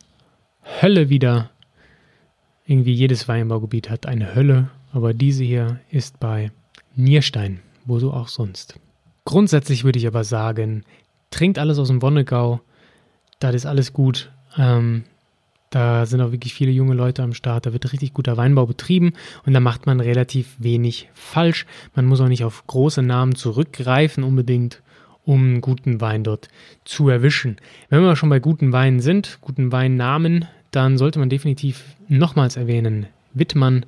Hölle 0.82 1.10
wieder. 1.10 1.52
Irgendwie 2.66 2.94
jedes 2.94 3.28
Weinbaugebiet 3.28 3.90
hat 3.90 4.08
eine 4.08 4.34
Hölle, 4.34 4.70
aber 4.92 5.14
diese 5.14 5.44
hier 5.44 5.80
ist 5.92 6.20
bei 6.20 6.52
Nierstein, 6.96 7.60
wo 7.86 8.00
so 8.00 8.12
auch 8.12 8.28
sonst. 8.28 8.80
Grundsätzlich 9.26 9.84
würde 9.84 10.00
ich 10.00 10.08
aber 10.08 10.24
sagen, 10.24 10.84
trinkt 11.30 11.60
alles 11.60 11.78
aus 11.78 11.90
dem 11.90 12.02
Wonnegau, 12.02 12.62
das 13.40 13.54
ist 13.54 13.66
alles 13.66 13.94
gut. 13.94 14.32
Ähm, 14.58 15.04
da 15.70 16.06
sind 16.06 16.22
auch 16.22 16.32
wirklich 16.32 16.54
viele 16.54 16.72
junge 16.72 16.94
Leute 16.94 17.22
am 17.22 17.34
Start. 17.34 17.66
Da 17.66 17.74
wird 17.74 17.92
richtig 17.92 18.14
guter 18.14 18.38
Weinbau 18.38 18.66
betrieben 18.66 19.14
und 19.46 19.54
da 19.54 19.60
macht 19.60 19.86
man 19.86 20.00
relativ 20.00 20.56
wenig 20.58 21.10
falsch. 21.14 21.66
Man 21.96 22.06
muss 22.06 22.22
auch 22.22 22.30
nicht 22.30 22.46
auf 22.46 22.66
große 22.68 23.02
Namen 23.02 23.36
zurückgreifen 23.36 24.24
unbedingt, 24.24 24.82
um 25.26 25.60
guten 25.60 26.00
Wein 26.00 26.24
dort 26.24 26.48
zu 26.86 27.10
erwischen. 27.10 27.58
Wenn 27.90 28.04
wir 28.04 28.16
schon 28.16 28.30
bei 28.30 28.40
guten 28.40 28.72
Weinen 28.72 29.02
sind, 29.02 29.40
guten 29.42 29.72
Weinnamen, 29.72 30.46
dann 30.72 30.98
sollte 30.98 31.20
man 31.20 31.30
definitiv 31.30 31.84
nochmals 32.08 32.56
erwähnen 32.56 33.08
Wittmann. 33.34 33.86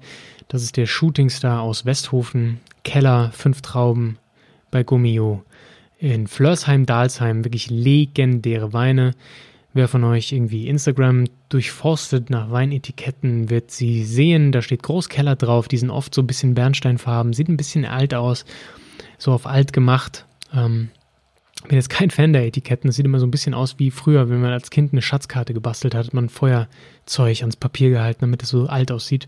Das 0.49 0.63
ist 0.63 0.77
der 0.77 0.87
Shootingstar 0.87 1.61
aus 1.61 1.85
Westhofen. 1.85 2.59
Keller, 2.83 3.31
fünf 3.31 3.61
Trauben 3.61 4.17
bei 4.71 4.83
Gummio. 4.83 5.43
In 5.99 6.27
Flörsheim-Dalsheim 6.27 7.43
wirklich 7.43 7.69
legendäre 7.69 8.73
Weine. 8.73 9.13
Wer 9.77 9.87
von 9.87 10.03
euch 10.05 10.31
irgendwie 10.31 10.67
Instagram 10.67 11.25
durchforstet 11.49 12.31
nach 12.31 12.49
Weinetiketten, 12.49 13.51
wird 13.51 13.69
sie 13.69 14.03
sehen. 14.05 14.51
Da 14.51 14.63
steht 14.63 14.81
Großkeller 14.81 15.35
drauf. 15.35 15.67
Die 15.67 15.77
sind 15.77 15.91
oft 15.91 16.15
so 16.15 16.23
ein 16.23 16.25
bisschen 16.25 16.55
Bernsteinfarben. 16.55 17.31
Sieht 17.31 17.47
ein 17.47 17.57
bisschen 17.57 17.85
alt 17.85 18.15
aus. 18.15 18.43
So 19.19 19.33
auf 19.33 19.45
alt 19.45 19.73
gemacht. 19.73 20.25
Ähm, 20.51 20.89
bin 21.67 21.75
jetzt 21.75 21.91
kein 21.91 22.09
Fan 22.09 22.33
der 22.33 22.47
Etiketten. 22.47 22.87
Das 22.87 22.95
sieht 22.95 23.05
immer 23.05 23.19
so 23.19 23.27
ein 23.27 23.29
bisschen 23.29 23.53
aus 23.53 23.77
wie 23.77 23.91
früher, 23.91 24.31
wenn 24.31 24.41
man 24.41 24.51
als 24.51 24.71
Kind 24.71 24.93
eine 24.93 25.03
Schatzkarte 25.03 25.53
gebastelt 25.53 25.93
hat, 25.93 26.07
hat 26.07 26.13
man 26.15 26.29
Feuerzeug 26.29 27.41
ans 27.41 27.55
Papier 27.55 27.91
gehalten, 27.91 28.21
damit 28.21 28.41
es 28.41 28.49
so 28.49 28.65
alt 28.65 28.91
aussieht. 28.91 29.27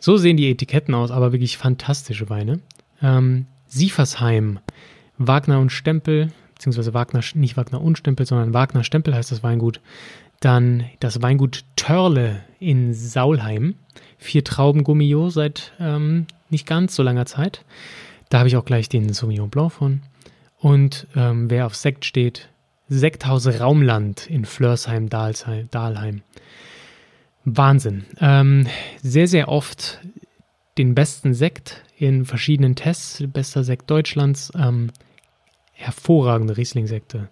So 0.00 0.18
sehen 0.18 0.36
die 0.36 0.50
Etiketten 0.50 0.94
aus, 0.94 1.10
aber 1.10 1.32
wirklich 1.32 1.56
fantastische 1.56 2.28
Weine. 2.28 2.60
Ähm, 3.00 3.46
Siefersheim, 3.68 4.58
Wagner 5.16 5.60
und 5.60 5.72
Stempel, 5.72 6.30
beziehungsweise 6.58 6.92
Wagner, 6.92 7.22
nicht 7.34 7.56
Wagner 7.56 7.80
und 7.80 7.96
Stempel, 7.96 8.26
sondern 8.26 8.52
Wagner 8.52 8.82
Stempel 8.84 9.14
heißt 9.14 9.30
das 9.30 9.42
Weingut. 9.42 9.80
Dann 10.40 10.84
das 11.00 11.22
Weingut 11.22 11.64
Törle 11.76 12.42
in 12.58 12.92
Saulheim. 12.94 13.76
Vier 14.18 14.44
Trauben 14.44 14.84
Gummio 14.84 15.30
seit 15.30 15.72
ähm, 15.78 16.26
nicht 16.50 16.66
ganz 16.66 16.94
so 16.94 17.02
langer 17.02 17.26
Zeit. 17.26 17.64
Da 18.28 18.38
habe 18.38 18.48
ich 18.48 18.56
auch 18.56 18.64
gleich 18.64 18.88
den 18.88 19.12
Sauvignon 19.12 19.50
Blanc 19.50 19.72
von. 19.72 20.02
Und 20.58 21.06
ähm, 21.14 21.48
wer 21.48 21.66
auf 21.66 21.76
Sekt 21.76 22.04
steht, 22.04 22.48
Sekthaus 22.88 23.46
Raumland 23.46 24.26
in 24.26 24.44
Flörsheim, 24.44 25.08
Dahlheim. 25.08 26.22
Wahnsinn. 27.44 28.04
Ähm, 28.20 28.66
sehr, 29.02 29.28
sehr 29.28 29.48
oft 29.48 30.00
den 30.76 30.94
besten 30.94 31.34
Sekt 31.34 31.82
in 31.96 32.24
verschiedenen 32.24 32.74
Tests, 32.74 33.22
bester 33.28 33.64
Sekt 33.64 33.90
Deutschlands. 33.90 34.52
Ähm, 34.56 34.90
hervorragende 35.78 36.56
Riesling-Sekte. 36.56 37.28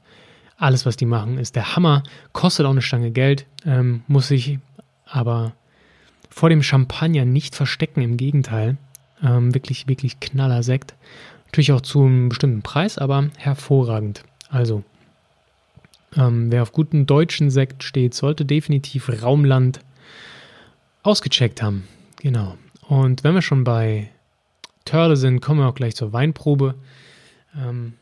Alles, 0.56 0.86
was 0.86 0.96
die 0.96 1.04
machen, 1.04 1.36
ist 1.36 1.56
der 1.56 1.76
Hammer. 1.76 2.02
Kostet 2.32 2.64
auch 2.64 2.70
eine 2.70 2.80
Stange 2.80 3.10
Geld, 3.10 3.46
ähm, 3.66 4.02
muss 4.06 4.28
sich 4.28 4.58
aber 5.04 5.52
vor 6.30 6.48
dem 6.48 6.62
Champagner 6.62 7.24
nicht 7.24 7.54
verstecken. 7.54 8.00
Im 8.02 8.16
Gegenteil, 8.16 8.76
ähm, 9.22 9.54
wirklich, 9.54 9.88
wirklich 9.88 10.20
knaller 10.20 10.62
Sekt. 10.62 10.94
Natürlich 11.46 11.72
auch 11.72 11.80
zu 11.80 12.04
einem 12.04 12.28
bestimmten 12.28 12.62
Preis, 12.62 12.98
aber 12.98 13.28
hervorragend. 13.36 14.22
Also, 14.48 14.84
ähm, 16.16 16.50
wer 16.50 16.62
auf 16.62 16.72
guten 16.72 17.06
deutschen 17.06 17.50
Sekt 17.50 17.82
steht, 17.82 18.14
sollte 18.14 18.44
definitiv 18.44 19.10
Raumland 19.22 19.80
ausgecheckt 21.02 21.62
haben. 21.62 21.86
Genau. 22.20 22.56
Und 22.88 23.24
wenn 23.24 23.34
wir 23.34 23.42
schon 23.42 23.64
bei 23.64 24.10
Törle 24.84 25.16
sind, 25.16 25.40
kommen 25.40 25.60
wir 25.60 25.68
auch 25.68 25.74
gleich 25.74 25.96
zur 25.96 26.12
Weinprobe. 26.12 26.76
Ähm, 27.56 27.94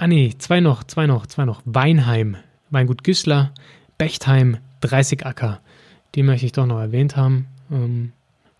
Ah 0.00 0.06
nee, 0.06 0.32
zwei 0.38 0.60
noch, 0.60 0.82
zwei 0.82 1.06
noch, 1.06 1.26
zwei 1.26 1.44
noch. 1.44 1.60
Weinheim, 1.66 2.38
Weingut 2.70 3.04
Güssler, 3.04 3.52
Bechtheim, 3.98 4.56
30 4.80 5.26
Acker. 5.26 5.60
Die 6.14 6.22
möchte 6.22 6.46
ich 6.46 6.52
doch 6.52 6.64
noch 6.64 6.80
erwähnt 6.80 7.18
haben. 7.18 7.48
Ähm, 7.70 8.12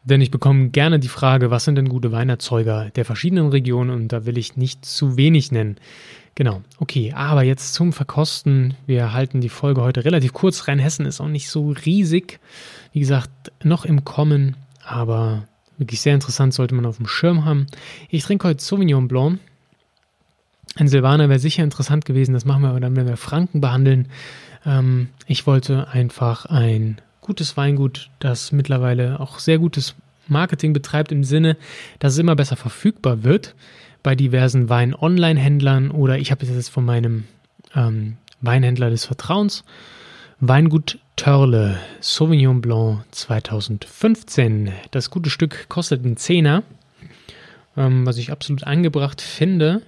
denn 0.05 0.21
ich 0.21 0.31
bekomme 0.31 0.69
gerne 0.69 0.99
die 0.99 1.09
Frage, 1.09 1.51
was 1.51 1.65
sind 1.65 1.77
denn 1.77 1.89
gute 1.89 2.13
Weinerzeuger 2.13 2.91
der 2.91 3.07
verschiedenen 3.07 3.49
Regionen 3.49 3.89
und 3.89 4.09
da 4.09 4.27
will 4.27 4.37
ich 4.37 4.59
nicht 4.59 4.85
zu 4.85 5.17
wenig 5.17 5.51
nennen. 5.51 5.79
Genau, 6.35 6.61
okay, 6.79 7.15
aber 7.17 7.43
jetzt 7.43 7.73
zum 7.73 7.95
Verkosten. 7.95 8.75
Wir 8.87 9.15
halten 9.15 9.41
die 9.41 9.49
Folge 9.49 9.81
heute 9.81 10.05
relativ 10.05 10.35
kurz. 10.35 10.69
Rheinhessen 10.69 11.07
ist 11.07 11.23
auch 11.23 11.29
nicht 11.29 11.49
so 11.49 11.71
riesig. 11.71 12.39
Wie 12.93 13.01
gesagt, 13.01 13.31
noch 13.65 13.87
im 13.87 14.05
Kommen, 14.05 14.57
aber 14.85 15.45
wirklich 15.79 16.03
sehr 16.03 16.13
interessant, 16.13 16.53
sollte 16.53 16.75
man 16.75 16.85
auf 16.85 16.99
dem 16.99 17.07
Schirm 17.07 17.47
haben. 17.47 17.67
Ich 18.11 18.25
trinke 18.25 18.47
heute 18.47 18.63
Sauvignon 18.63 19.09
Blanc 19.09 19.39
ein 20.77 20.89
Silvaner 20.89 21.29
wäre 21.29 21.39
sicher 21.39 21.65
interessant 21.65 22.05
gewesen, 22.05 22.33
das 22.33 22.45
machen 22.45 22.63
wir 22.63 22.71
aber 22.71 22.81
dann, 22.81 22.97
wenn 22.97 23.07
wir 23.07 23.17
Franken 23.17 23.61
behandeln. 23.61 24.09
Ähm, 24.65 25.09
ich 25.27 25.47
wollte 25.47 25.89
einfach 25.89 26.47
ein 26.47 27.01
gutes 27.21 27.57
Weingut, 27.57 28.11
das 28.19 28.53
mittlerweile 28.53 29.21
auch 29.21 29.39
sehr 29.39 29.59
gutes 29.59 29.95
Marketing 30.29 30.73
betreibt, 30.73 31.13
im 31.13 31.25
Sinne, 31.25 31.57
dass 31.99 32.13
es 32.13 32.19
immer 32.19 32.37
besser 32.37 32.57
verfügbar 32.57 33.25
wird 33.25 33.55
bei 34.03 34.15
diversen 34.15 34.69
Wein-Online-Händlern 34.69 35.91
oder 35.91 36.19
ich 36.19 36.31
habe 36.31 36.45
es 36.45 36.51
jetzt 36.51 36.71
von 36.71 36.85
meinem 36.85 37.25
ähm, 37.75 38.17
Weinhändler 38.41 38.91
des 38.91 39.05
Vertrauens. 39.05 39.65
Weingut 40.39 40.99
Törle, 41.17 41.79
Sauvignon 42.01 42.63
Blanc 42.63 43.05
2015. 43.11 44.73
Das 44.91 45.11
gute 45.11 45.29
Stück 45.29 45.69
kostet 45.69 46.03
einen 46.05 46.17
Zehner, 46.17 46.63
ähm, 47.77 48.07
was 48.07 48.17
ich 48.17 48.33
absolut 48.33 48.65
angebracht 48.65 49.21
finde 49.21 49.83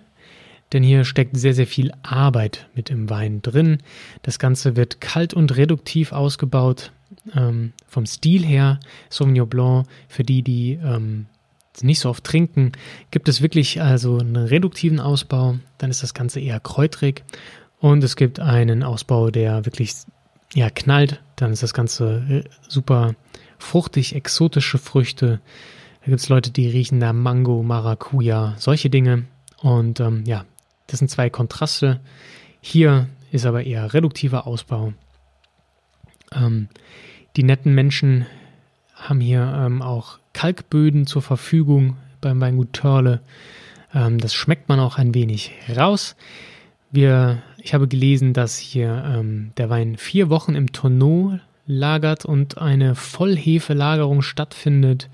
denn 0.72 0.82
hier 0.82 1.04
steckt 1.04 1.36
sehr, 1.36 1.54
sehr 1.54 1.66
viel 1.66 1.92
Arbeit 2.02 2.68
mit 2.74 2.90
im 2.90 3.10
Wein 3.10 3.42
drin. 3.42 3.78
Das 4.22 4.38
Ganze 4.38 4.76
wird 4.76 5.00
kalt 5.00 5.34
und 5.34 5.56
reduktiv 5.56 6.12
ausgebaut. 6.12 6.92
Ähm, 7.34 7.72
vom 7.86 8.06
Stil 8.06 8.44
her, 8.44 8.80
Sauvignon 9.10 9.48
Blanc, 9.48 9.86
für 10.08 10.22
die, 10.22 10.42
die 10.42 10.78
ähm, 10.82 11.26
nicht 11.80 12.00
so 12.00 12.10
oft 12.10 12.24
trinken, 12.24 12.72
gibt 13.10 13.28
es 13.28 13.42
wirklich 13.42 13.80
also 13.80 14.18
einen 14.18 14.36
reduktiven 14.36 15.00
Ausbau. 15.00 15.58
Dann 15.78 15.90
ist 15.90 16.02
das 16.02 16.14
Ganze 16.14 16.40
eher 16.40 16.60
kräutrig. 16.60 17.24
Und 17.78 18.04
es 18.04 18.16
gibt 18.16 18.40
einen 18.40 18.82
Ausbau, 18.82 19.30
der 19.30 19.64
wirklich 19.66 19.94
ja, 20.54 20.70
knallt. 20.70 21.20
Dann 21.36 21.52
ist 21.52 21.62
das 21.62 21.74
Ganze 21.74 22.24
äh, 22.28 22.44
super 22.68 23.14
fruchtig, 23.58 24.14
exotische 24.14 24.78
Früchte. 24.78 25.40
Da 26.00 26.06
gibt 26.06 26.20
es 26.20 26.28
Leute, 26.28 26.50
die 26.50 26.68
riechen 26.68 27.00
da 27.00 27.12
Mango, 27.12 27.62
Maracuja, 27.62 28.54
solche 28.58 28.90
Dinge. 28.90 29.24
Und 29.60 30.00
ähm, 30.00 30.24
ja, 30.26 30.44
das 30.92 30.98
sind 30.98 31.08
zwei 31.08 31.30
Kontraste. 31.30 32.00
Hier 32.60 33.08
ist 33.30 33.46
aber 33.46 33.64
eher 33.64 33.94
reduktiver 33.94 34.46
Ausbau. 34.46 34.92
Ähm, 36.30 36.68
die 37.34 37.44
netten 37.44 37.74
Menschen 37.74 38.26
haben 38.94 39.20
hier 39.20 39.40
ähm, 39.56 39.80
auch 39.80 40.18
Kalkböden 40.34 41.06
zur 41.06 41.22
Verfügung 41.22 41.96
beim 42.20 42.42
Weingut 42.42 42.74
Törle. 42.74 43.22
Ähm, 43.94 44.18
das 44.18 44.34
schmeckt 44.34 44.68
man 44.68 44.80
auch 44.80 44.98
ein 44.98 45.14
wenig 45.14 45.52
raus. 45.74 46.14
Wir, 46.90 47.42
ich 47.56 47.72
habe 47.72 47.88
gelesen, 47.88 48.34
dass 48.34 48.58
hier 48.58 49.02
ähm, 49.06 49.52
der 49.56 49.70
Wein 49.70 49.96
vier 49.96 50.28
Wochen 50.28 50.54
im 50.54 50.72
Tonneau 50.72 51.38
lagert 51.72 52.24
und 52.24 52.58
eine 52.58 52.94
Vollhefelagerung 52.94 54.22
stattfindet. 54.22 55.08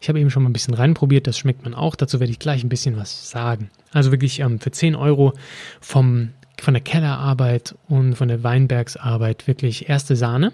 Ich 0.00 0.08
habe 0.08 0.20
eben 0.20 0.30
schon 0.30 0.42
mal 0.42 0.50
ein 0.50 0.52
bisschen 0.52 0.74
reinprobiert, 0.74 1.26
das 1.26 1.38
schmeckt 1.38 1.64
man 1.64 1.74
auch. 1.74 1.96
Dazu 1.96 2.20
werde 2.20 2.30
ich 2.30 2.38
gleich 2.38 2.62
ein 2.62 2.68
bisschen 2.68 2.96
was 2.96 3.30
sagen. 3.30 3.70
Also 3.92 4.10
wirklich 4.10 4.40
ähm, 4.40 4.60
für 4.60 4.70
10 4.70 4.94
Euro 4.94 5.32
vom, 5.80 6.30
von 6.60 6.74
der 6.74 6.82
Kellerarbeit 6.82 7.74
und 7.88 8.14
von 8.14 8.28
der 8.28 8.42
Weinbergsarbeit 8.42 9.46
wirklich 9.46 9.88
erste 9.88 10.16
Sahne. 10.16 10.52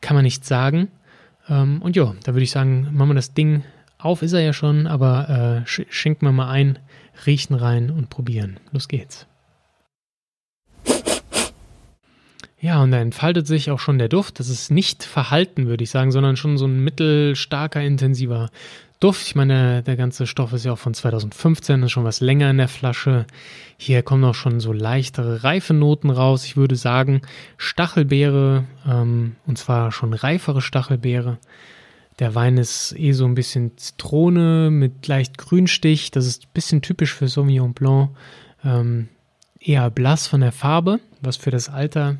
Kann 0.00 0.14
man 0.14 0.24
nicht 0.24 0.44
sagen. 0.44 0.88
Ähm, 1.48 1.82
und 1.82 1.96
ja, 1.96 2.14
da 2.24 2.34
würde 2.34 2.44
ich 2.44 2.50
sagen, 2.50 2.88
machen 2.92 3.10
wir 3.10 3.14
das 3.14 3.34
Ding 3.34 3.62
auf, 3.98 4.22
ist 4.22 4.32
er 4.32 4.40
ja 4.40 4.52
schon, 4.52 4.86
aber 4.86 5.62
äh, 5.64 5.84
schenken 5.88 6.26
wir 6.26 6.32
mal 6.32 6.50
ein, 6.50 6.78
riechen 7.26 7.54
rein 7.54 7.90
und 7.90 8.10
probieren. 8.10 8.58
Los 8.72 8.88
geht's. 8.88 9.26
Ja, 12.62 12.80
und 12.80 12.92
da 12.92 13.00
entfaltet 13.00 13.48
sich 13.48 13.72
auch 13.72 13.80
schon 13.80 13.98
der 13.98 14.08
Duft. 14.08 14.38
Das 14.38 14.48
ist 14.48 14.70
nicht 14.70 15.02
verhalten, 15.02 15.66
würde 15.66 15.82
ich 15.82 15.90
sagen, 15.90 16.12
sondern 16.12 16.36
schon 16.36 16.56
so 16.56 16.66
ein 16.66 16.78
mittelstarker, 16.78 17.82
intensiver 17.82 18.50
Duft. 19.00 19.26
Ich 19.26 19.34
meine, 19.34 19.82
der 19.82 19.96
ganze 19.96 20.28
Stoff 20.28 20.52
ist 20.52 20.64
ja 20.64 20.72
auch 20.72 20.78
von 20.78 20.94
2015, 20.94 21.82
ist 21.82 21.90
schon 21.90 22.04
was 22.04 22.20
länger 22.20 22.48
in 22.50 22.58
der 22.58 22.68
Flasche. 22.68 23.26
Hier 23.78 24.04
kommen 24.04 24.22
auch 24.22 24.36
schon 24.36 24.60
so 24.60 24.72
leichtere, 24.72 25.42
reife 25.42 25.74
Noten 25.74 26.08
raus. 26.08 26.44
Ich 26.44 26.56
würde 26.56 26.76
sagen, 26.76 27.22
Stachelbeere, 27.56 28.62
ähm, 28.88 29.34
und 29.44 29.58
zwar 29.58 29.90
schon 29.90 30.14
reifere 30.14 30.62
Stachelbeere. 30.62 31.38
Der 32.20 32.36
Wein 32.36 32.58
ist 32.58 32.94
eh 32.96 33.10
so 33.10 33.24
ein 33.24 33.34
bisschen 33.34 33.76
Zitrone 33.76 34.70
mit 34.70 35.08
leicht 35.08 35.36
Grünstich. 35.36 36.12
Das 36.12 36.26
ist 36.26 36.44
ein 36.44 36.50
bisschen 36.54 36.80
typisch 36.80 37.12
für 37.12 37.26
Sauvignon 37.26 37.74
Blanc. 37.74 38.10
Ähm, 38.64 39.08
eher 39.58 39.90
blass 39.90 40.28
von 40.28 40.42
der 40.42 40.52
Farbe, 40.52 41.00
was 41.20 41.36
für 41.36 41.50
das 41.50 41.68
Alter 41.68 42.18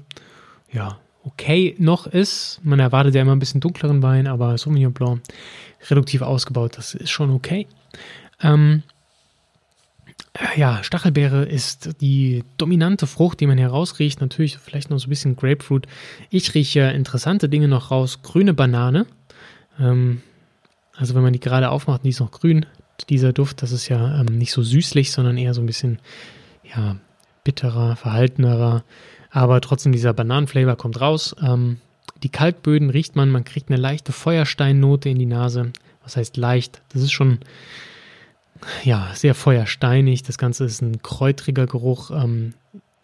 ja 0.73 0.99
okay 1.25 1.75
noch 1.79 2.07
ist. 2.07 2.61
Man 2.63 2.81
erwartet 2.81 3.15
ja 3.15 3.23
immer 3.23 3.33
ein 3.33 3.39
bisschen 3.39 3.61
dunkleren 3.61 4.03
Wein, 4.03 4.27
aber 4.27 4.59
Sauvignon 4.59 4.93
Blanc 4.93 5.23
reduktiv 5.91 6.23
ausgebaut, 6.23 6.77
das 6.77 6.95
ist 6.95 7.11
schon 7.11 7.31
okay. 7.31 7.67
Ähm, 8.41 8.83
ja, 10.57 10.83
Stachelbeere 10.83 11.45
ist 11.45 12.01
die 12.01 12.43
dominante 12.57 13.07
Frucht, 13.07 13.41
die 13.41 13.47
man 13.47 13.59
hier 13.59 13.69
rausriecht. 13.69 14.21
Natürlich 14.21 14.57
vielleicht 14.59 14.91
noch 14.91 14.99
so 14.99 15.07
ein 15.07 15.11
bisschen 15.11 15.37
Grapefruit. 15.37 15.87
Ich 16.31 16.55
rieche 16.55 16.81
interessante 16.81 17.49
Dinge 17.49 17.69
noch 17.69 17.91
raus. 17.91 18.23
Grüne 18.23 18.55
Banane. 18.55 19.07
Ähm, 19.79 20.23
also 20.97 21.15
wenn 21.15 21.23
man 21.23 21.33
die 21.33 21.41
gerade 21.41 21.71
aufmacht, 21.71 22.05
die 22.05 22.11
ist 22.11 22.21
noch 22.21 22.31
grün. 22.31 22.67
Dieser 23.11 23.33
Duft, 23.33 23.63
das 23.63 23.73
ist 23.73 23.89
ja 23.89 24.21
ähm, 24.21 24.39
nicht 24.39 24.53
so 24.53 24.63
süßlich, 24.63 25.13
sondern 25.13 25.37
eher 25.37 25.55
so 25.55 25.61
ein 25.61 25.67
bisschen 25.67 25.99
ja, 26.65 26.97
bitterer, 27.45 27.97
verhaltenerer. 27.97 28.85
Aber 29.33 29.61
trotzdem 29.61 29.93
dieser 29.93 30.13
Bananenflavor 30.13 30.77
kommt 30.77 31.01
raus. 31.01 31.35
Ähm, 31.43 31.79
die 32.23 32.29
Kalkböden 32.29 32.91
riecht 32.91 33.17
man, 33.17 33.31
man 33.31 33.45
kriegt 33.45 33.71
eine 33.71 33.81
leichte 33.81 34.13
Feuersteinnote 34.13 35.09
in 35.09 35.19
die 35.19 35.27
Nase. 35.27 35.73
Was 36.05 36.17
heißt 36.17 36.37
leicht? 36.37 36.83
Das 36.91 37.03
ist 37.03 37.13
schon 37.13 37.39
ja 38.85 39.11
sehr 39.15 39.35
feuersteinig. 39.35 40.23
Das 40.23 40.39
Ganze 40.39 40.65
ist 40.65 40.83
ein 40.83 41.03
kräutriger 41.03 41.67
Geruch, 41.67 42.11
ähm, 42.11 42.55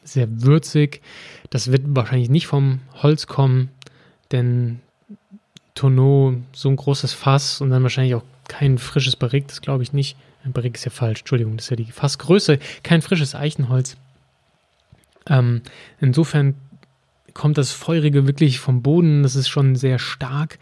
sehr 0.04 0.28
würzig. 0.42 1.02
Das 1.50 1.72
wird 1.72 1.82
wahrscheinlich 1.86 2.28
nicht 2.28 2.46
vom 2.46 2.80
Holz 3.02 3.26
kommen, 3.26 3.70
denn 4.30 4.80
Tonneau, 5.74 6.34
so 6.52 6.68
ein 6.68 6.76
großes 6.76 7.12
Fass 7.12 7.60
und 7.60 7.70
dann 7.70 7.82
wahrscheinlich 7.82 8.14
auch 8.14 8.24
kein 8.48 8.78
frisches 8.78 9.16
Barrique, 9.16 9.48
das 9.48 9.60
glaube 9.60 9.82
ich 9.82 9.92
nicht. 9.92 10.16
Ein 10.44 10.52
Barrique 10.52 10.76
ist 10.76 10.84
ja 10.84 10.90
falsch, 10.90 11.20
Entschuldigung, 11.20 11.56
das 11.56 11.66
ist 11.66 11.70
ja 11.70 11.76
die 11.76 11.90
Fassgröße, 11.90 12.58
kein 12.82 13.02
frisches 13.02 13.34
Eichenholz. 13.34 13.96
Ähm, 15.28 15.62
insofern 16.00 16.54
kommt 17.34 17.58
das 17.58 17.72
Feurige 17.72 18.26
wirklich 18.26 18.58
vom 18.58 18.82
Boden, 18.82 19.22
das 19.22 19.36
ist 19.36 19.48
schon 19.48 19.76
sehr 19.76 19.98
stark. 19.98 20.58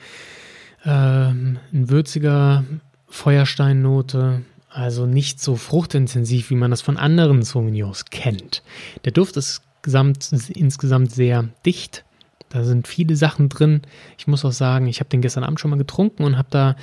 Ähm, 0.84 1.58
ein 1.72 1.90
würziger 1.90 2.64
Feuersteinnote, 3.08 4.42
also 4.68 5.06
nicht 5.06 5.40
so 5.40 5.56
fruchtintensiv, 5.56 6.50
wie 6.50 6.54
man 6.54 6.70
das 6.70 6.82
von 6.82 6.96
anderen 6.96 7.42
Sauvignons 7.42 8.06
kennt. 8.06 8.62
Der 9.04 9.12
Duft 9.12 9.36
ist 9.36 9.62
gesamt, 9.82 10.30
insgesamt 10.48 11.12
sehr 11.12 11.48
dicht, 11.64 12.04
da 12.48 12.64
sind 12.64 12.86
viele 12.86 13.16
Sachen 13.16 13.48
drin. 13.48 13.82
Ich 14.18 14.26
muss 14.26 14.44
auch 14.44 14.52
sagen, 14.52 14.86
ich 14.86 15.00
habe 15.00 15.10
den 15.10 15.20
gestern 15.20 15.44
Abend 15.44 15.60
schon 15.60 15.70
mal 15.70 15.78
getrunken 15.78 16.24
und 16.24 16.38
habe 16.38 16.48
da 16.50 16.76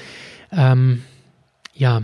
ähm, 0.51 1.03
ja 1.73 2.01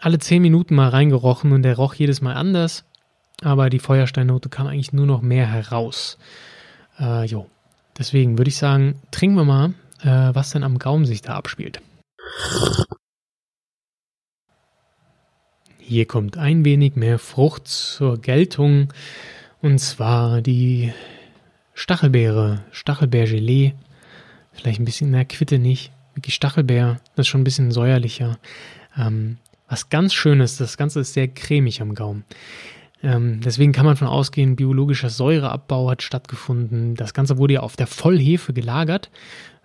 alle 0.00 0.18
zehn 0.18 0.42
Minuten 0.42 0.74
mal 0.74 0.88
reingerochen 0.88 1.52
und 1.52 1.62
der 1.62 1.76
roch 1.76 1.94
jedes 1.94 2.20
Mal 2.20 2.34
anders. 2.34 2.84
Aber 3.42 3.70
die 3.70 3.78
Feuersteinnote 3.78 4.48
kam 4.48 4.66
eigentlich 4.66 4.92
nur 4.92 5.06
noch 5.06 5.22
mehr 5.22 5.46
heraus. 5.46 6.18
Äh, 6.98 7.24
jo. 7.26 7.48
Deswegen 7.96 8.38
würde 8.38 8.48
ich 8.48 8.56
sagen, 8.56 9.00
trinken 9.10 9.36
wir 9.36 9.44
mal, 9.44 9.74
äh, 10.02 10.34
was 10.34 10.50
denn 10.50 10.64
am 10.64 10.78
Gaumen 10.78 11.04
sich 11.04 11.22
da 11.22 11.34
abspielt. 11.34 11.80
Hier 15.78 16.06
kommt 16.06 16.36
ein 16.36 16.64
wenig 16.64 16.96
mehr 16.96 17.18
Frucht 17.18 17.66
zur 17.66 18.20
Geltung. 18.20 18.92
Und 19.60 19.78
zwar 19.78 20.42
die 20.42 20.92
Stachelbeere, 21.74 22.62
Stachelbeergelee, 22.70 23.74
vielleicht 24.52 24.80
ein 24.80 24.84
bisschen, 24.84 25.10
na, 25.10 25.24
Quitte 25.24 25.58
nicht, 25.58 25.90
wirklich 26.14 26.34
Stachelbeer, 26.34 27.00
das 27.14 27.24
ist 27.24 27.28
schon 27.28 27.40
ein 27.40 27.44
bisschen 27.44 27.72
säuerlicher. 27.72 28.38
Ähm, 28.96 29.38
was 29.68 29.88
ganz 29.88 30.14
schön 30.14 30.40
ist, 30.40 30.60
das 30.60 30.76
Ganze 30.76 31.00
ist 31.00 31.14
sehr 31.14 31.28
cremig 31.28 31.80
am 31.80 31.94
Gaumen. 31.94 32.24
Ähm, 33.02 33.40
deswegen 33.40 33.72
kann 33.72 33.86
man 33.86 33.96
von 33.96 34.08
ausgehen, 34.08 34.56
biologischer 34.56 35.10
Säureabbau 35.10 35.90
hat 35.90 36.02
stattgefunden. 36.02 36.94
Das 36.94 37.14
Ganze 37.14 37.38
wurde 37.38 37.54
ja 37.54 37.60
auf 37.60 37.76
der 37.76 37.86
Vollhefe 37.86 38.52
gelagert. 38.52 39.10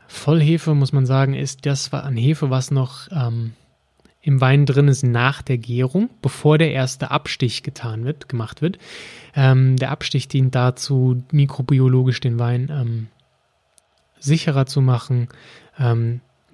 Vollhefe, 0.08 0.76
muss 0.76 0.94
man 0.94 1.06
sagen, 1.06 1.34
ist 1.34 1.66
das 1.66 1.92
an 1.94 2.16
Hefe, 2.16 2.50
was 2.50 2.70
noch 2.70 3.08
ähm, 3.12 3.54
im 4.22 4.40
Wein 4.40 4.66
drin 4.66 4.88
ist 4.88 5.04
nach 5.04 5.42
der 5.42 5.58
Gärung, 5.58 6.10
bevor 6.22 6.58
der 6.58 6.72
erste 6.72 7.12
Abstich 7.12 7.64
getan 7.64 8.06
wird, 8.06 8.30
gemacht 8.30 8.62
wird. 8.62 8.78
Ähm, 9.36 9.76
der 9.78 9.92
Abstich 9.92 10.28
dient 10.28 10.56
dazu, 10.56 11.24
mikrobiologisch 11.32 12.22
den 12.22 12.40
Wein 12.40 12.70
ähm, 12.72 13.08
sicherer 14.20 14.66
zu 14.66 14.82
machen. 14.82 15.28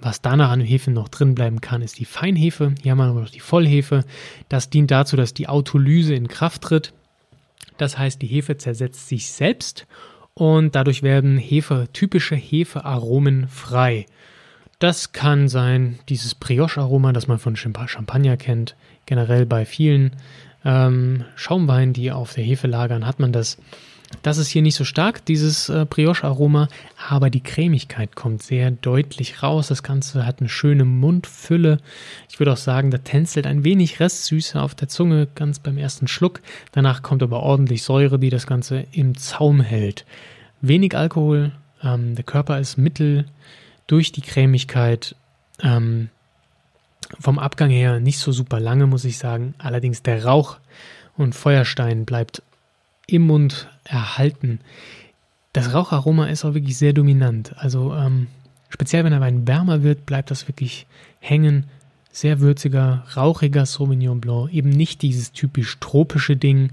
Was 0.01 0.21
danach 0.21 0.51
an 0.51 0.61
Hefe 0.61 0.91
noch 0.91 1.09
drin 1.09 1.35
bleiben 1.35 1.59
kann, 1.59 1.81
ist 1.81 1.99
die 1.99 2.05
Feinhefe. 2.05 2.73
Hier 2.81 2.91
haben 2.91 2.99
wir 2.99 3.13
noch 3.13 3.29
die 3.29 3.41
Vollhefe. 3.41 4.05
Das 4.47 4.69
dient 4.69 4.91
dazu, 4.91 5.17
dass 5.17 5.33
die 5.33 5.49
Autolyse 5.49 6.13
in 6.13 6.29
Kraft 6.29 6.61
tritt. 6.61 6.93
Das 7.77 7.97
heißt, 7.97 8.21
die 8.21 8.27
Hefe 8.27 8.57
zersetzt 8.57 9.09
sich 9.09 9.31
selbst 9.31 9.87
und 10.33 10.75
dadurch 10.75 11.03
werden 11.03 11.37
Hefe, 11.37 11.87
typische 11.91 12.35
Hefearomen 12.35 13.47
frei. 13.49 14.05
Das 14.79 15.11
kann 15.11 15.49
sein, 15.49 15.99
dieses 16.07 16.35
Brioche-Aroma, 16.35 17.11
das 17.11 17.27
man 17.27 17.39
von 17.39 17.57
Champagner 17.57 18.37
kennt. 18.37 18.77
Generell 19.05 19.45
bei 19.45 19.65
vielen 19.65 20.11
ähm, 20.63 21.25
Schaumweinen, 21.35 21.93
die 21.93 22.11
auf 22.11 22.33
der 22.33 22.45
Hefe 22.45 22.67
lagern, 22.67 23.05
hat 23.05 23.19
man 23.19 23.33
das. 23.33 23.57
Das 24.21 24.37
ist 24.37 24.49
hier 24.49 24.61
nicht 24.61 24.75
so 24.75 24.85
stark, 24.85 25.23
dieses 25.25 25.69
äh, 25.69 25.85
Brioche-Aroma, 25.87 26.67
aber 27.09 27.29
die 27.29 27.41
Cremigkeit 27.41 28.15
kommt 28.15 28.41
sehr 28.43 28.71
deutlich 28.71 29.43
raus. 29.43 29.67
Das 29.67 29.83
Ganze 29.83 30.25
hat 30.25 30.39
eine 30.39 30.49
schöne 30.49 30.83
Mundfülle. 30.83 31.77
Ich 32.27 32.39
würde 32.39 32.53
auch 32.53 32.57
sagen, 32.57 32.91
da 32.91 32.97
tänzelt 32.97 33.45
ein 33.45 33.63
wenig 33.63 33.99
Restsüße 33.99 34.59
auf 34.59 34.75
der 34.75 34.87
Zunge, 34.87 35.27
ganz 35.35 35.59
beim 35.59 35.77
ersten 35.77 36.07
Schluck. 36.07 36.41
Danach 36.71 37.03
kommt 37.03 37.23
aber 37.23 37.41
ordentlich 37.41 37.83
Säure, 37.83 38.19
die 38.19 38.29
das 38.29 38.47
Ganze 38.47 38.85
im 38.91 39.15
Zaum 39.15 39.61
hält. 39.61 40.05
Wenig 40.59 40.97
Alkohol, 40.97 41.51
ähm, 41.83 42.15
der 42.15 42.25
Körper 42.25 42.59
ist 42.59 42.77
mittel 42.77 43.25
durch 43.87 44.11
die 44.11 44.21
Cremigkeit 44.21 45.15
ähm, 45.61 46.09
vom 47.19 47.39
Abgang 47.39 47.69
her 47.69 47.99
nicht 47.99 48.19
so 48.19 48.31
super 48.31 48.59
lange, 48.59 48.87
muss 48.87 49.05
ich 49.05 49.17
sagen. 49.17 49.53
Allerdings 49.57 50.03
der 50.03 50.25
Rauch 50.25 50.57
und 51.17 51.35
Feuerstein 51.35 52.05
bleibt 52.05 52.41
im 53.07 53.23
Mund 53.23 53.67
erhalten. 53.89 54.59
Das 55.53 55.73
Raucharoma 55.73 56.27
ist 56.27 56.45
auch 56.45 56.53
wirklich 56.53 56.77
sehr 56.77 56.93
dominant. 56.93 57.53
Also 57.57 57.93
ähm, 57.93 58.27
speziell 58.69 59.03
wenn 59.03 59.11
der 59.11 59.21
Wein 59.21 59.47
wärmer 59.47 59.83
wird, 59.83 60.05
bleibt 60.05 60.31
das 60.31 60.47
wirklich 60.47 60.85
hängen. 61.19 61.65
Sehr 62.11 62.39
würziger, 62.39 63.05
rauchiger 63.15 63.65
Sauvignon 63.65 64.21
Blanc. 64.21 64.51
Eben 64.53 64.69
nicht 64.69 65.01
dieses 65.01 65.31
typisch 65.31 65.77
tropische 65.79 66.37
Ding, 66.37 66.71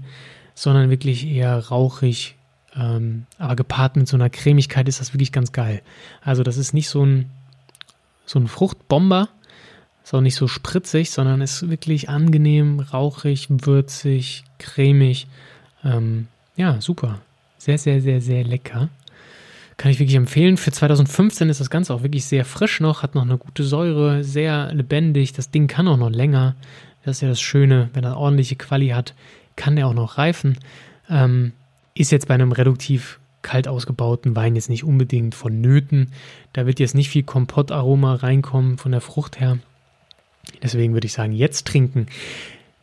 sondern 0.55 0.89
wirklich 0.89 1.27
eher 1.27 1.57
rauchig, 1.67 2.35
ähm, 2.75 3.25
aber 3.37 3.55
gepaart 3.55 3.95
mit 3.95 4.07
so 4.07 4.17
einer 4.17 4.29
Cremigkeit 4.29 4.87
ist 4.87 4.99
das 4.99 5.13
wirklich 5.13 5.31
ganz 5.31 5.51
geil. 5.51 5.81
Also 6.21 6.43
das 6.43 6.57
ist 6.57 6.73
nicht 6.73 6.89
so 6.89 7.05
ein, 7.05 7.29
so 8.25 8.39
ein 8.39 8.47
Fruchtbomber, 8.47 9.29
ist 10.03 10.13
auch 10.13 10.21
nicht 10.21 10.35
so 10.35 10.47
spritzig, 10.47 11.11
sondern 11.11 11.41
ist 11.41 11.69
wirklich 11.69 12.09
angenehm, 12.09 12.79
rauchig, 12.79 13.47
würzig, 13.49 14.45
cremig. 14.57 15.27
Ähm, 15.83 16.27
ja, 16.57 16.81
super. 16.81 17.21
Sehr, 17.57 17.77
sehr, 17.77 18.01
sehr, 18.01 18.19
sehr 18.19 18.43
lecker. 18.43 18.89
Kann 19.77 19.91
ich 19.91 19.99
wirklich 19.99 20.15
empfehlen. 20.15 20.57
Für 20.57 20.71
2015 20.71 21.49
ist 21.49 21.59
das 21.61 21.69
Ganze 21.69 21.93
auch 21.93 22.01
wirklich 22.01 22.25
sehr 22.25 22.45
frisch 22.45 22.79
noch, 22.79 23.03
hat 23.03 23.15
noch 23.15 23.21
eine 23.21 23.37
gute 23.37 23.63
Säure, 23.63 24.23
sehr 24.23 24.73
lebendig. 24.73 25.33
Das 25.33 25.51
Ding 25.51 25.67
kann 25.67 25.87
auch 25.87 25.97
noch 25.97 26.09
länger. 26.09 26.55
Das 27.03 27.17
ist 27.17 27.21
ja 27.21 27.29
das 27.29 27.39
Schöne, 27.39 27.89
wenn 27.93 28.03
er 28.03 28.17
ordentliche 28.17 28.55
Quali 28.55 28.89
hat, 28.89 29.13
kann 29.55 29.75
der 29.75 29.87
auch 29.87 29.93
noch 29.93 30.17
reifen. 30.17 30.57
Ähm, 31.09 31.53
ist 31.93 32.11
jetzt 32.11 32.27
bei 32.27 32.33
einem 32.33 32.51
reduktiv 32.51 33.19
kalt 33.43 33.67
ausgebauten 33.67 34.35
Wein 34.35 34.55
jetzt 34.55 34.69
nicht 34.69 34.83
unbedingt 34.83 35.35
vonnöten. 35.35 36.11
Da 36.53 36.65
wird 36.65 36.79
jetzt 36.79 36.95
nicht 36.95 37.09
viel 37.09 37.23
Kompottaroma 37.23 38.15
reinkommen 38.15 38.77
von 38.77 38.91
der 38.91 39.01
Frucht 39.01 39.39
her. 39.39 39.59
Deswegen 40.61 40.93
würde 40.93 41.05
ich 41.05 41.13
sagen, 41.13 41.33
jetzt 41.33 41.67
trinken. 41.67 42.07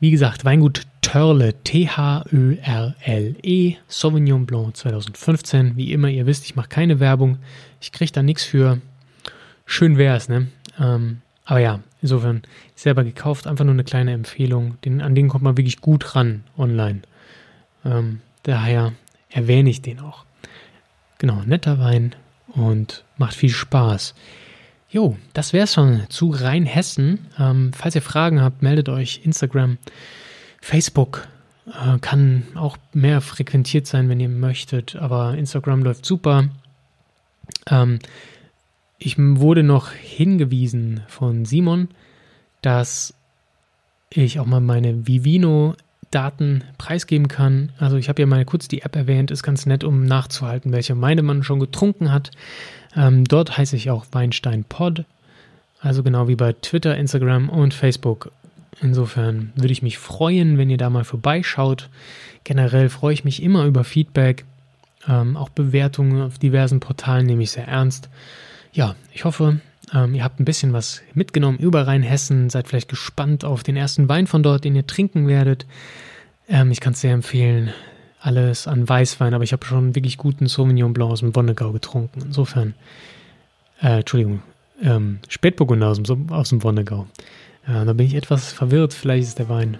Wie 0.01 0.11
gesagt, 0.11 0.45
Weingut 0.45 0.83
Törle, 1.01 1.55
T-H-Ö-R-L-E, 1.63 2.17
Sauvignon 3.89 4.47
Blanc 4.47 4.77
2015. 4.77 5.77
Wie 5.77 5.93
immer, 5.93 6.09
ihr 6.09 6.27
wisst, 6.27 6.45
ich 6.45 6.57
mache 6.57 6.69
keine 6.69 6.99
Werbung. 6.99 7.39
Ich 7.81 7.93
kriege 7.93 8.11
da 8.11 8.23
nichts 8.23 8.45
für. 8.45 8.81
Schön 9.67 9.97
wäre 9.97 10.17
es, 10.17 10.29
ne? 10.29 10.49
Ähm, 10.81 11.21
aber 11.45 11.61
ja, 11.61 11.81
insofern 12.03 12.43
selber 12.75 13.05
gekauft, 13.05 13.47
einfach 13.47 13.65
nur 13.65 13.75
eine 13.75 13.85
kleine 13.85 14.13
Empfehlung. 14.13 14.77
Den, 14.85 15.01
an 15.01 15.15
den 15.15 15.29
kommt 15.29 15.45
man 15.45 15.57
wirklich 15.57 15.81
gut 15.81 16.17
ran 16.17 16.43
online. 16.59 17.03
Ähm, 17.85 18.21
daher 18.43 18.93
erwähne 19.31 19.71
ich 19.71 19.83
den 19.83 20.01
auch. 20.01 20.25
genau, 21.19 21.43
netter 21.45 21.79
Wein 21.79 22.15
und 22.49 23.05
macht 23.17 23.35
viel 23.35 23.51
Spaß. 23.51 24.15
Jo, 24.95 25.17
das 25.33 25.53
wäre 25.53 25.65
es 25.65 25.75
schon 25.75 26.03
zu 26.09 26.31
Rheinhessen. 26.31 27.27
Ähm, 27.37 27.73
falls 27.75 27.97
ihr 27.97 28.01
Fragen 28.01 28.41
habt, 28.41 28.63
meldet 28.63 28.89
euch 28.89 29.23
Instagram, 29.25 29.77
Facebook 30.61 31.27
äh, 31.67 31.99
kann 31.99 32.45
auch 32.55 32.77
mehr 32.93 33.21
frequentiert 33.21 33.89
sein, 33.89 34.09
wenn 34.09 34.21
ihr 34.21 34.29
möchtet, 34.29 34.95
aber 34.95 35.35
Instagram 35.35 35.83
läuft 35.83 36.07
super. 36.07 36.49
Ähm, 37.69 37.99
ich 38.99 39.19
wurde 39.19 39.65
noch 39.65 39.91
hingewiesen 39.91 41.03
von 41.09 41.45
Simon, 41.45 41.89
dass 42.63 43.15
ich 44.11 44.39
auch 44.39 44.47
mal 44.47 44.61
meine 44.61 45.09
Vivino-Daten 46.15 46.65
preisgeben 46.79 47.29
kann. 47.29 47.71
Also 47.79 47.97
ich 47.97 48.09
habe 48.09 48.23
ja 48.23 48.27
mal 48.27 48.45
kurz 48.45 48.69
die 48.69 48.83
App 48.83 48.97
erwähnt, 48.97 49.31
ist 49.31 49.43
ganz 49.43 49.67
nett, 49.67 49.85
um 49.85 50.07
nachzuhalten, 50.07 50.73
welche 50.73 51.01
Weine 51.01 51.23
man 51.23 51.43
schon 51.43 51.61
getrunken 51.61 52.13
hat. 52.13 52.31
Ähm, 52.97 53.25
dort 53.25 53.59
heiße 53.59 53.77
ich 53.77 53.91
auch 53.91 54.07
Weinstein 54.13 54.65
Pod. 54.65 55.05
Also 55.81 56.03
genau 56.03 56.29
wie 56.29 56.37
bei 56.37 56.53
Twitter, 56.53 56.97
Instagram 56.97 57.49
und 57.49 57.75
Facebook. 57.75 58.31
Insofern 58.81 59.53
würde 59.57 59.73
ich 59.73 59.83
mich 59.83 59.99
freuen, 59.99 60.57
wenn 60.57 60.71
ihr 60.71 60.79
da 60.79 60.89
mal 60.89 61.05
vorbeischaut. 61.05 61.91
Generell 62.45 62.89
freue 62.89 63.15
ich 63.15 63.25
mich 63.25 63.43
immer 63.43 63.65
über 63.65 63.85
Feedback. 63.85 64.45
Ähm, 65.09 65.37
auch 65.37 65.49
Bewertungen 65.49 66.23
auf 66.23 66.39
diversen 66.39 66.81
Portalen 66.81 67.27
nehme 67.27 67.43
ich 67.43 67.51
sehr 67.51 67.69
ernst. 67.69 68.09
Ja, 68.73 68.95
ich 69.13 69.25
hoffe, 69.25 69.61
ähm, 69.95 70.15
ihr 70.15 70.25
habt 70.25 70.41
ein 70.41 70.45
bisschen 70.45 70.73
was 70.73 71.03
mitgenommen 71.15 71.59
über 71.59 71.87
Rheinhessen. 71.87 72.51
Seid 72.51 72.69
vielleicht 72.69 72.89
gespannt 72.89 73.45
auf 73.45 73.63
den 73.63 73.77
ersten 73.77 74.09
Wein 74.09 74.27
von 74.27 74.43
dort, 74.43 74.65
den 74.65 74.75
ihr 74.75 74.87
trinken 74.87 75.29
werdet. 75.29 75.67
Ähm, 76.49 76.71
ich 76.71 76.81
kann 76.81 76.95
es 76.95 77.01
sehr 77.01 77.15
empfehlen. 77.15 77.71
Alles 78.21 78.67
an 78.67 78.89
Weißwein, 78.89 79.35
aber 79.35 79.45
ich 79.45 79.53
habe 79.53 79.65
schon 79.67 79.95
wirklich 79.95 80.17
guten 80.17 80.47
Sauvignon 80.47 80.95
Blanc 80.95 81.13
aus 81.13 81.21
dem 81.21 81.35
Wonnegau 81.35 81.73
getrunken. 81.73 82.23
Insofern, 82.25 82.75
äh, 83.83 83.99
Entschuldigung, 83.99 84.43
ähm, 84.83 85.19
Spätburgunder 85.29 85.89
aus 85.89 86.03
dem, 86.03 86.31
aus 86.31 86.49
dem 86.49 86.63
Wonnegau. 86.63 87.07
Äh, 87.67 87.85
da 87.85 87.93
bin 87.93 88.07
ich 88.07 88.15
etwas 88.15 88.53
verwirrt. 88.53 88.95
Vielleicht 88.95 89.29
ist 89.29 89.39
der 89.39 89.49
Wein. 89.49 89.77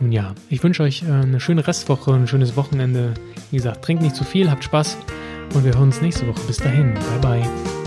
Nun 0.00 0.12
ja, 0.12 0.34
ich 0.50 0.62
wünsche 0.62 0.82
euch 0.82 1.02
äh, 1.02 1.10
eine 1.10 1.40
schöne 1.40 1.66
Restwoche, 1.66 2.12
ein 2.12 2.28
schönes 2.28 2.56
Wochenende. 2.56 3.14
Wie 3.50 3.56
gesagt, 3.56 3.84
trinkt 3.84 4.02
nicht 4.02 4.16
zu 4.16 4.24
viel, 4.24 4.50
habt 4.50 4.64
Spaß 4.64 4.98
und 5.54 5.64
wir 5.64 5.72
hören 5.72 5.84
uns 5.84 6.02
nächste 6.02 6.26
Woche. 6.26 6.40
Bis 6.46 6.58
dahin, 6.58 6.94
bye 6.94 7.40
bye. 7.40 7.81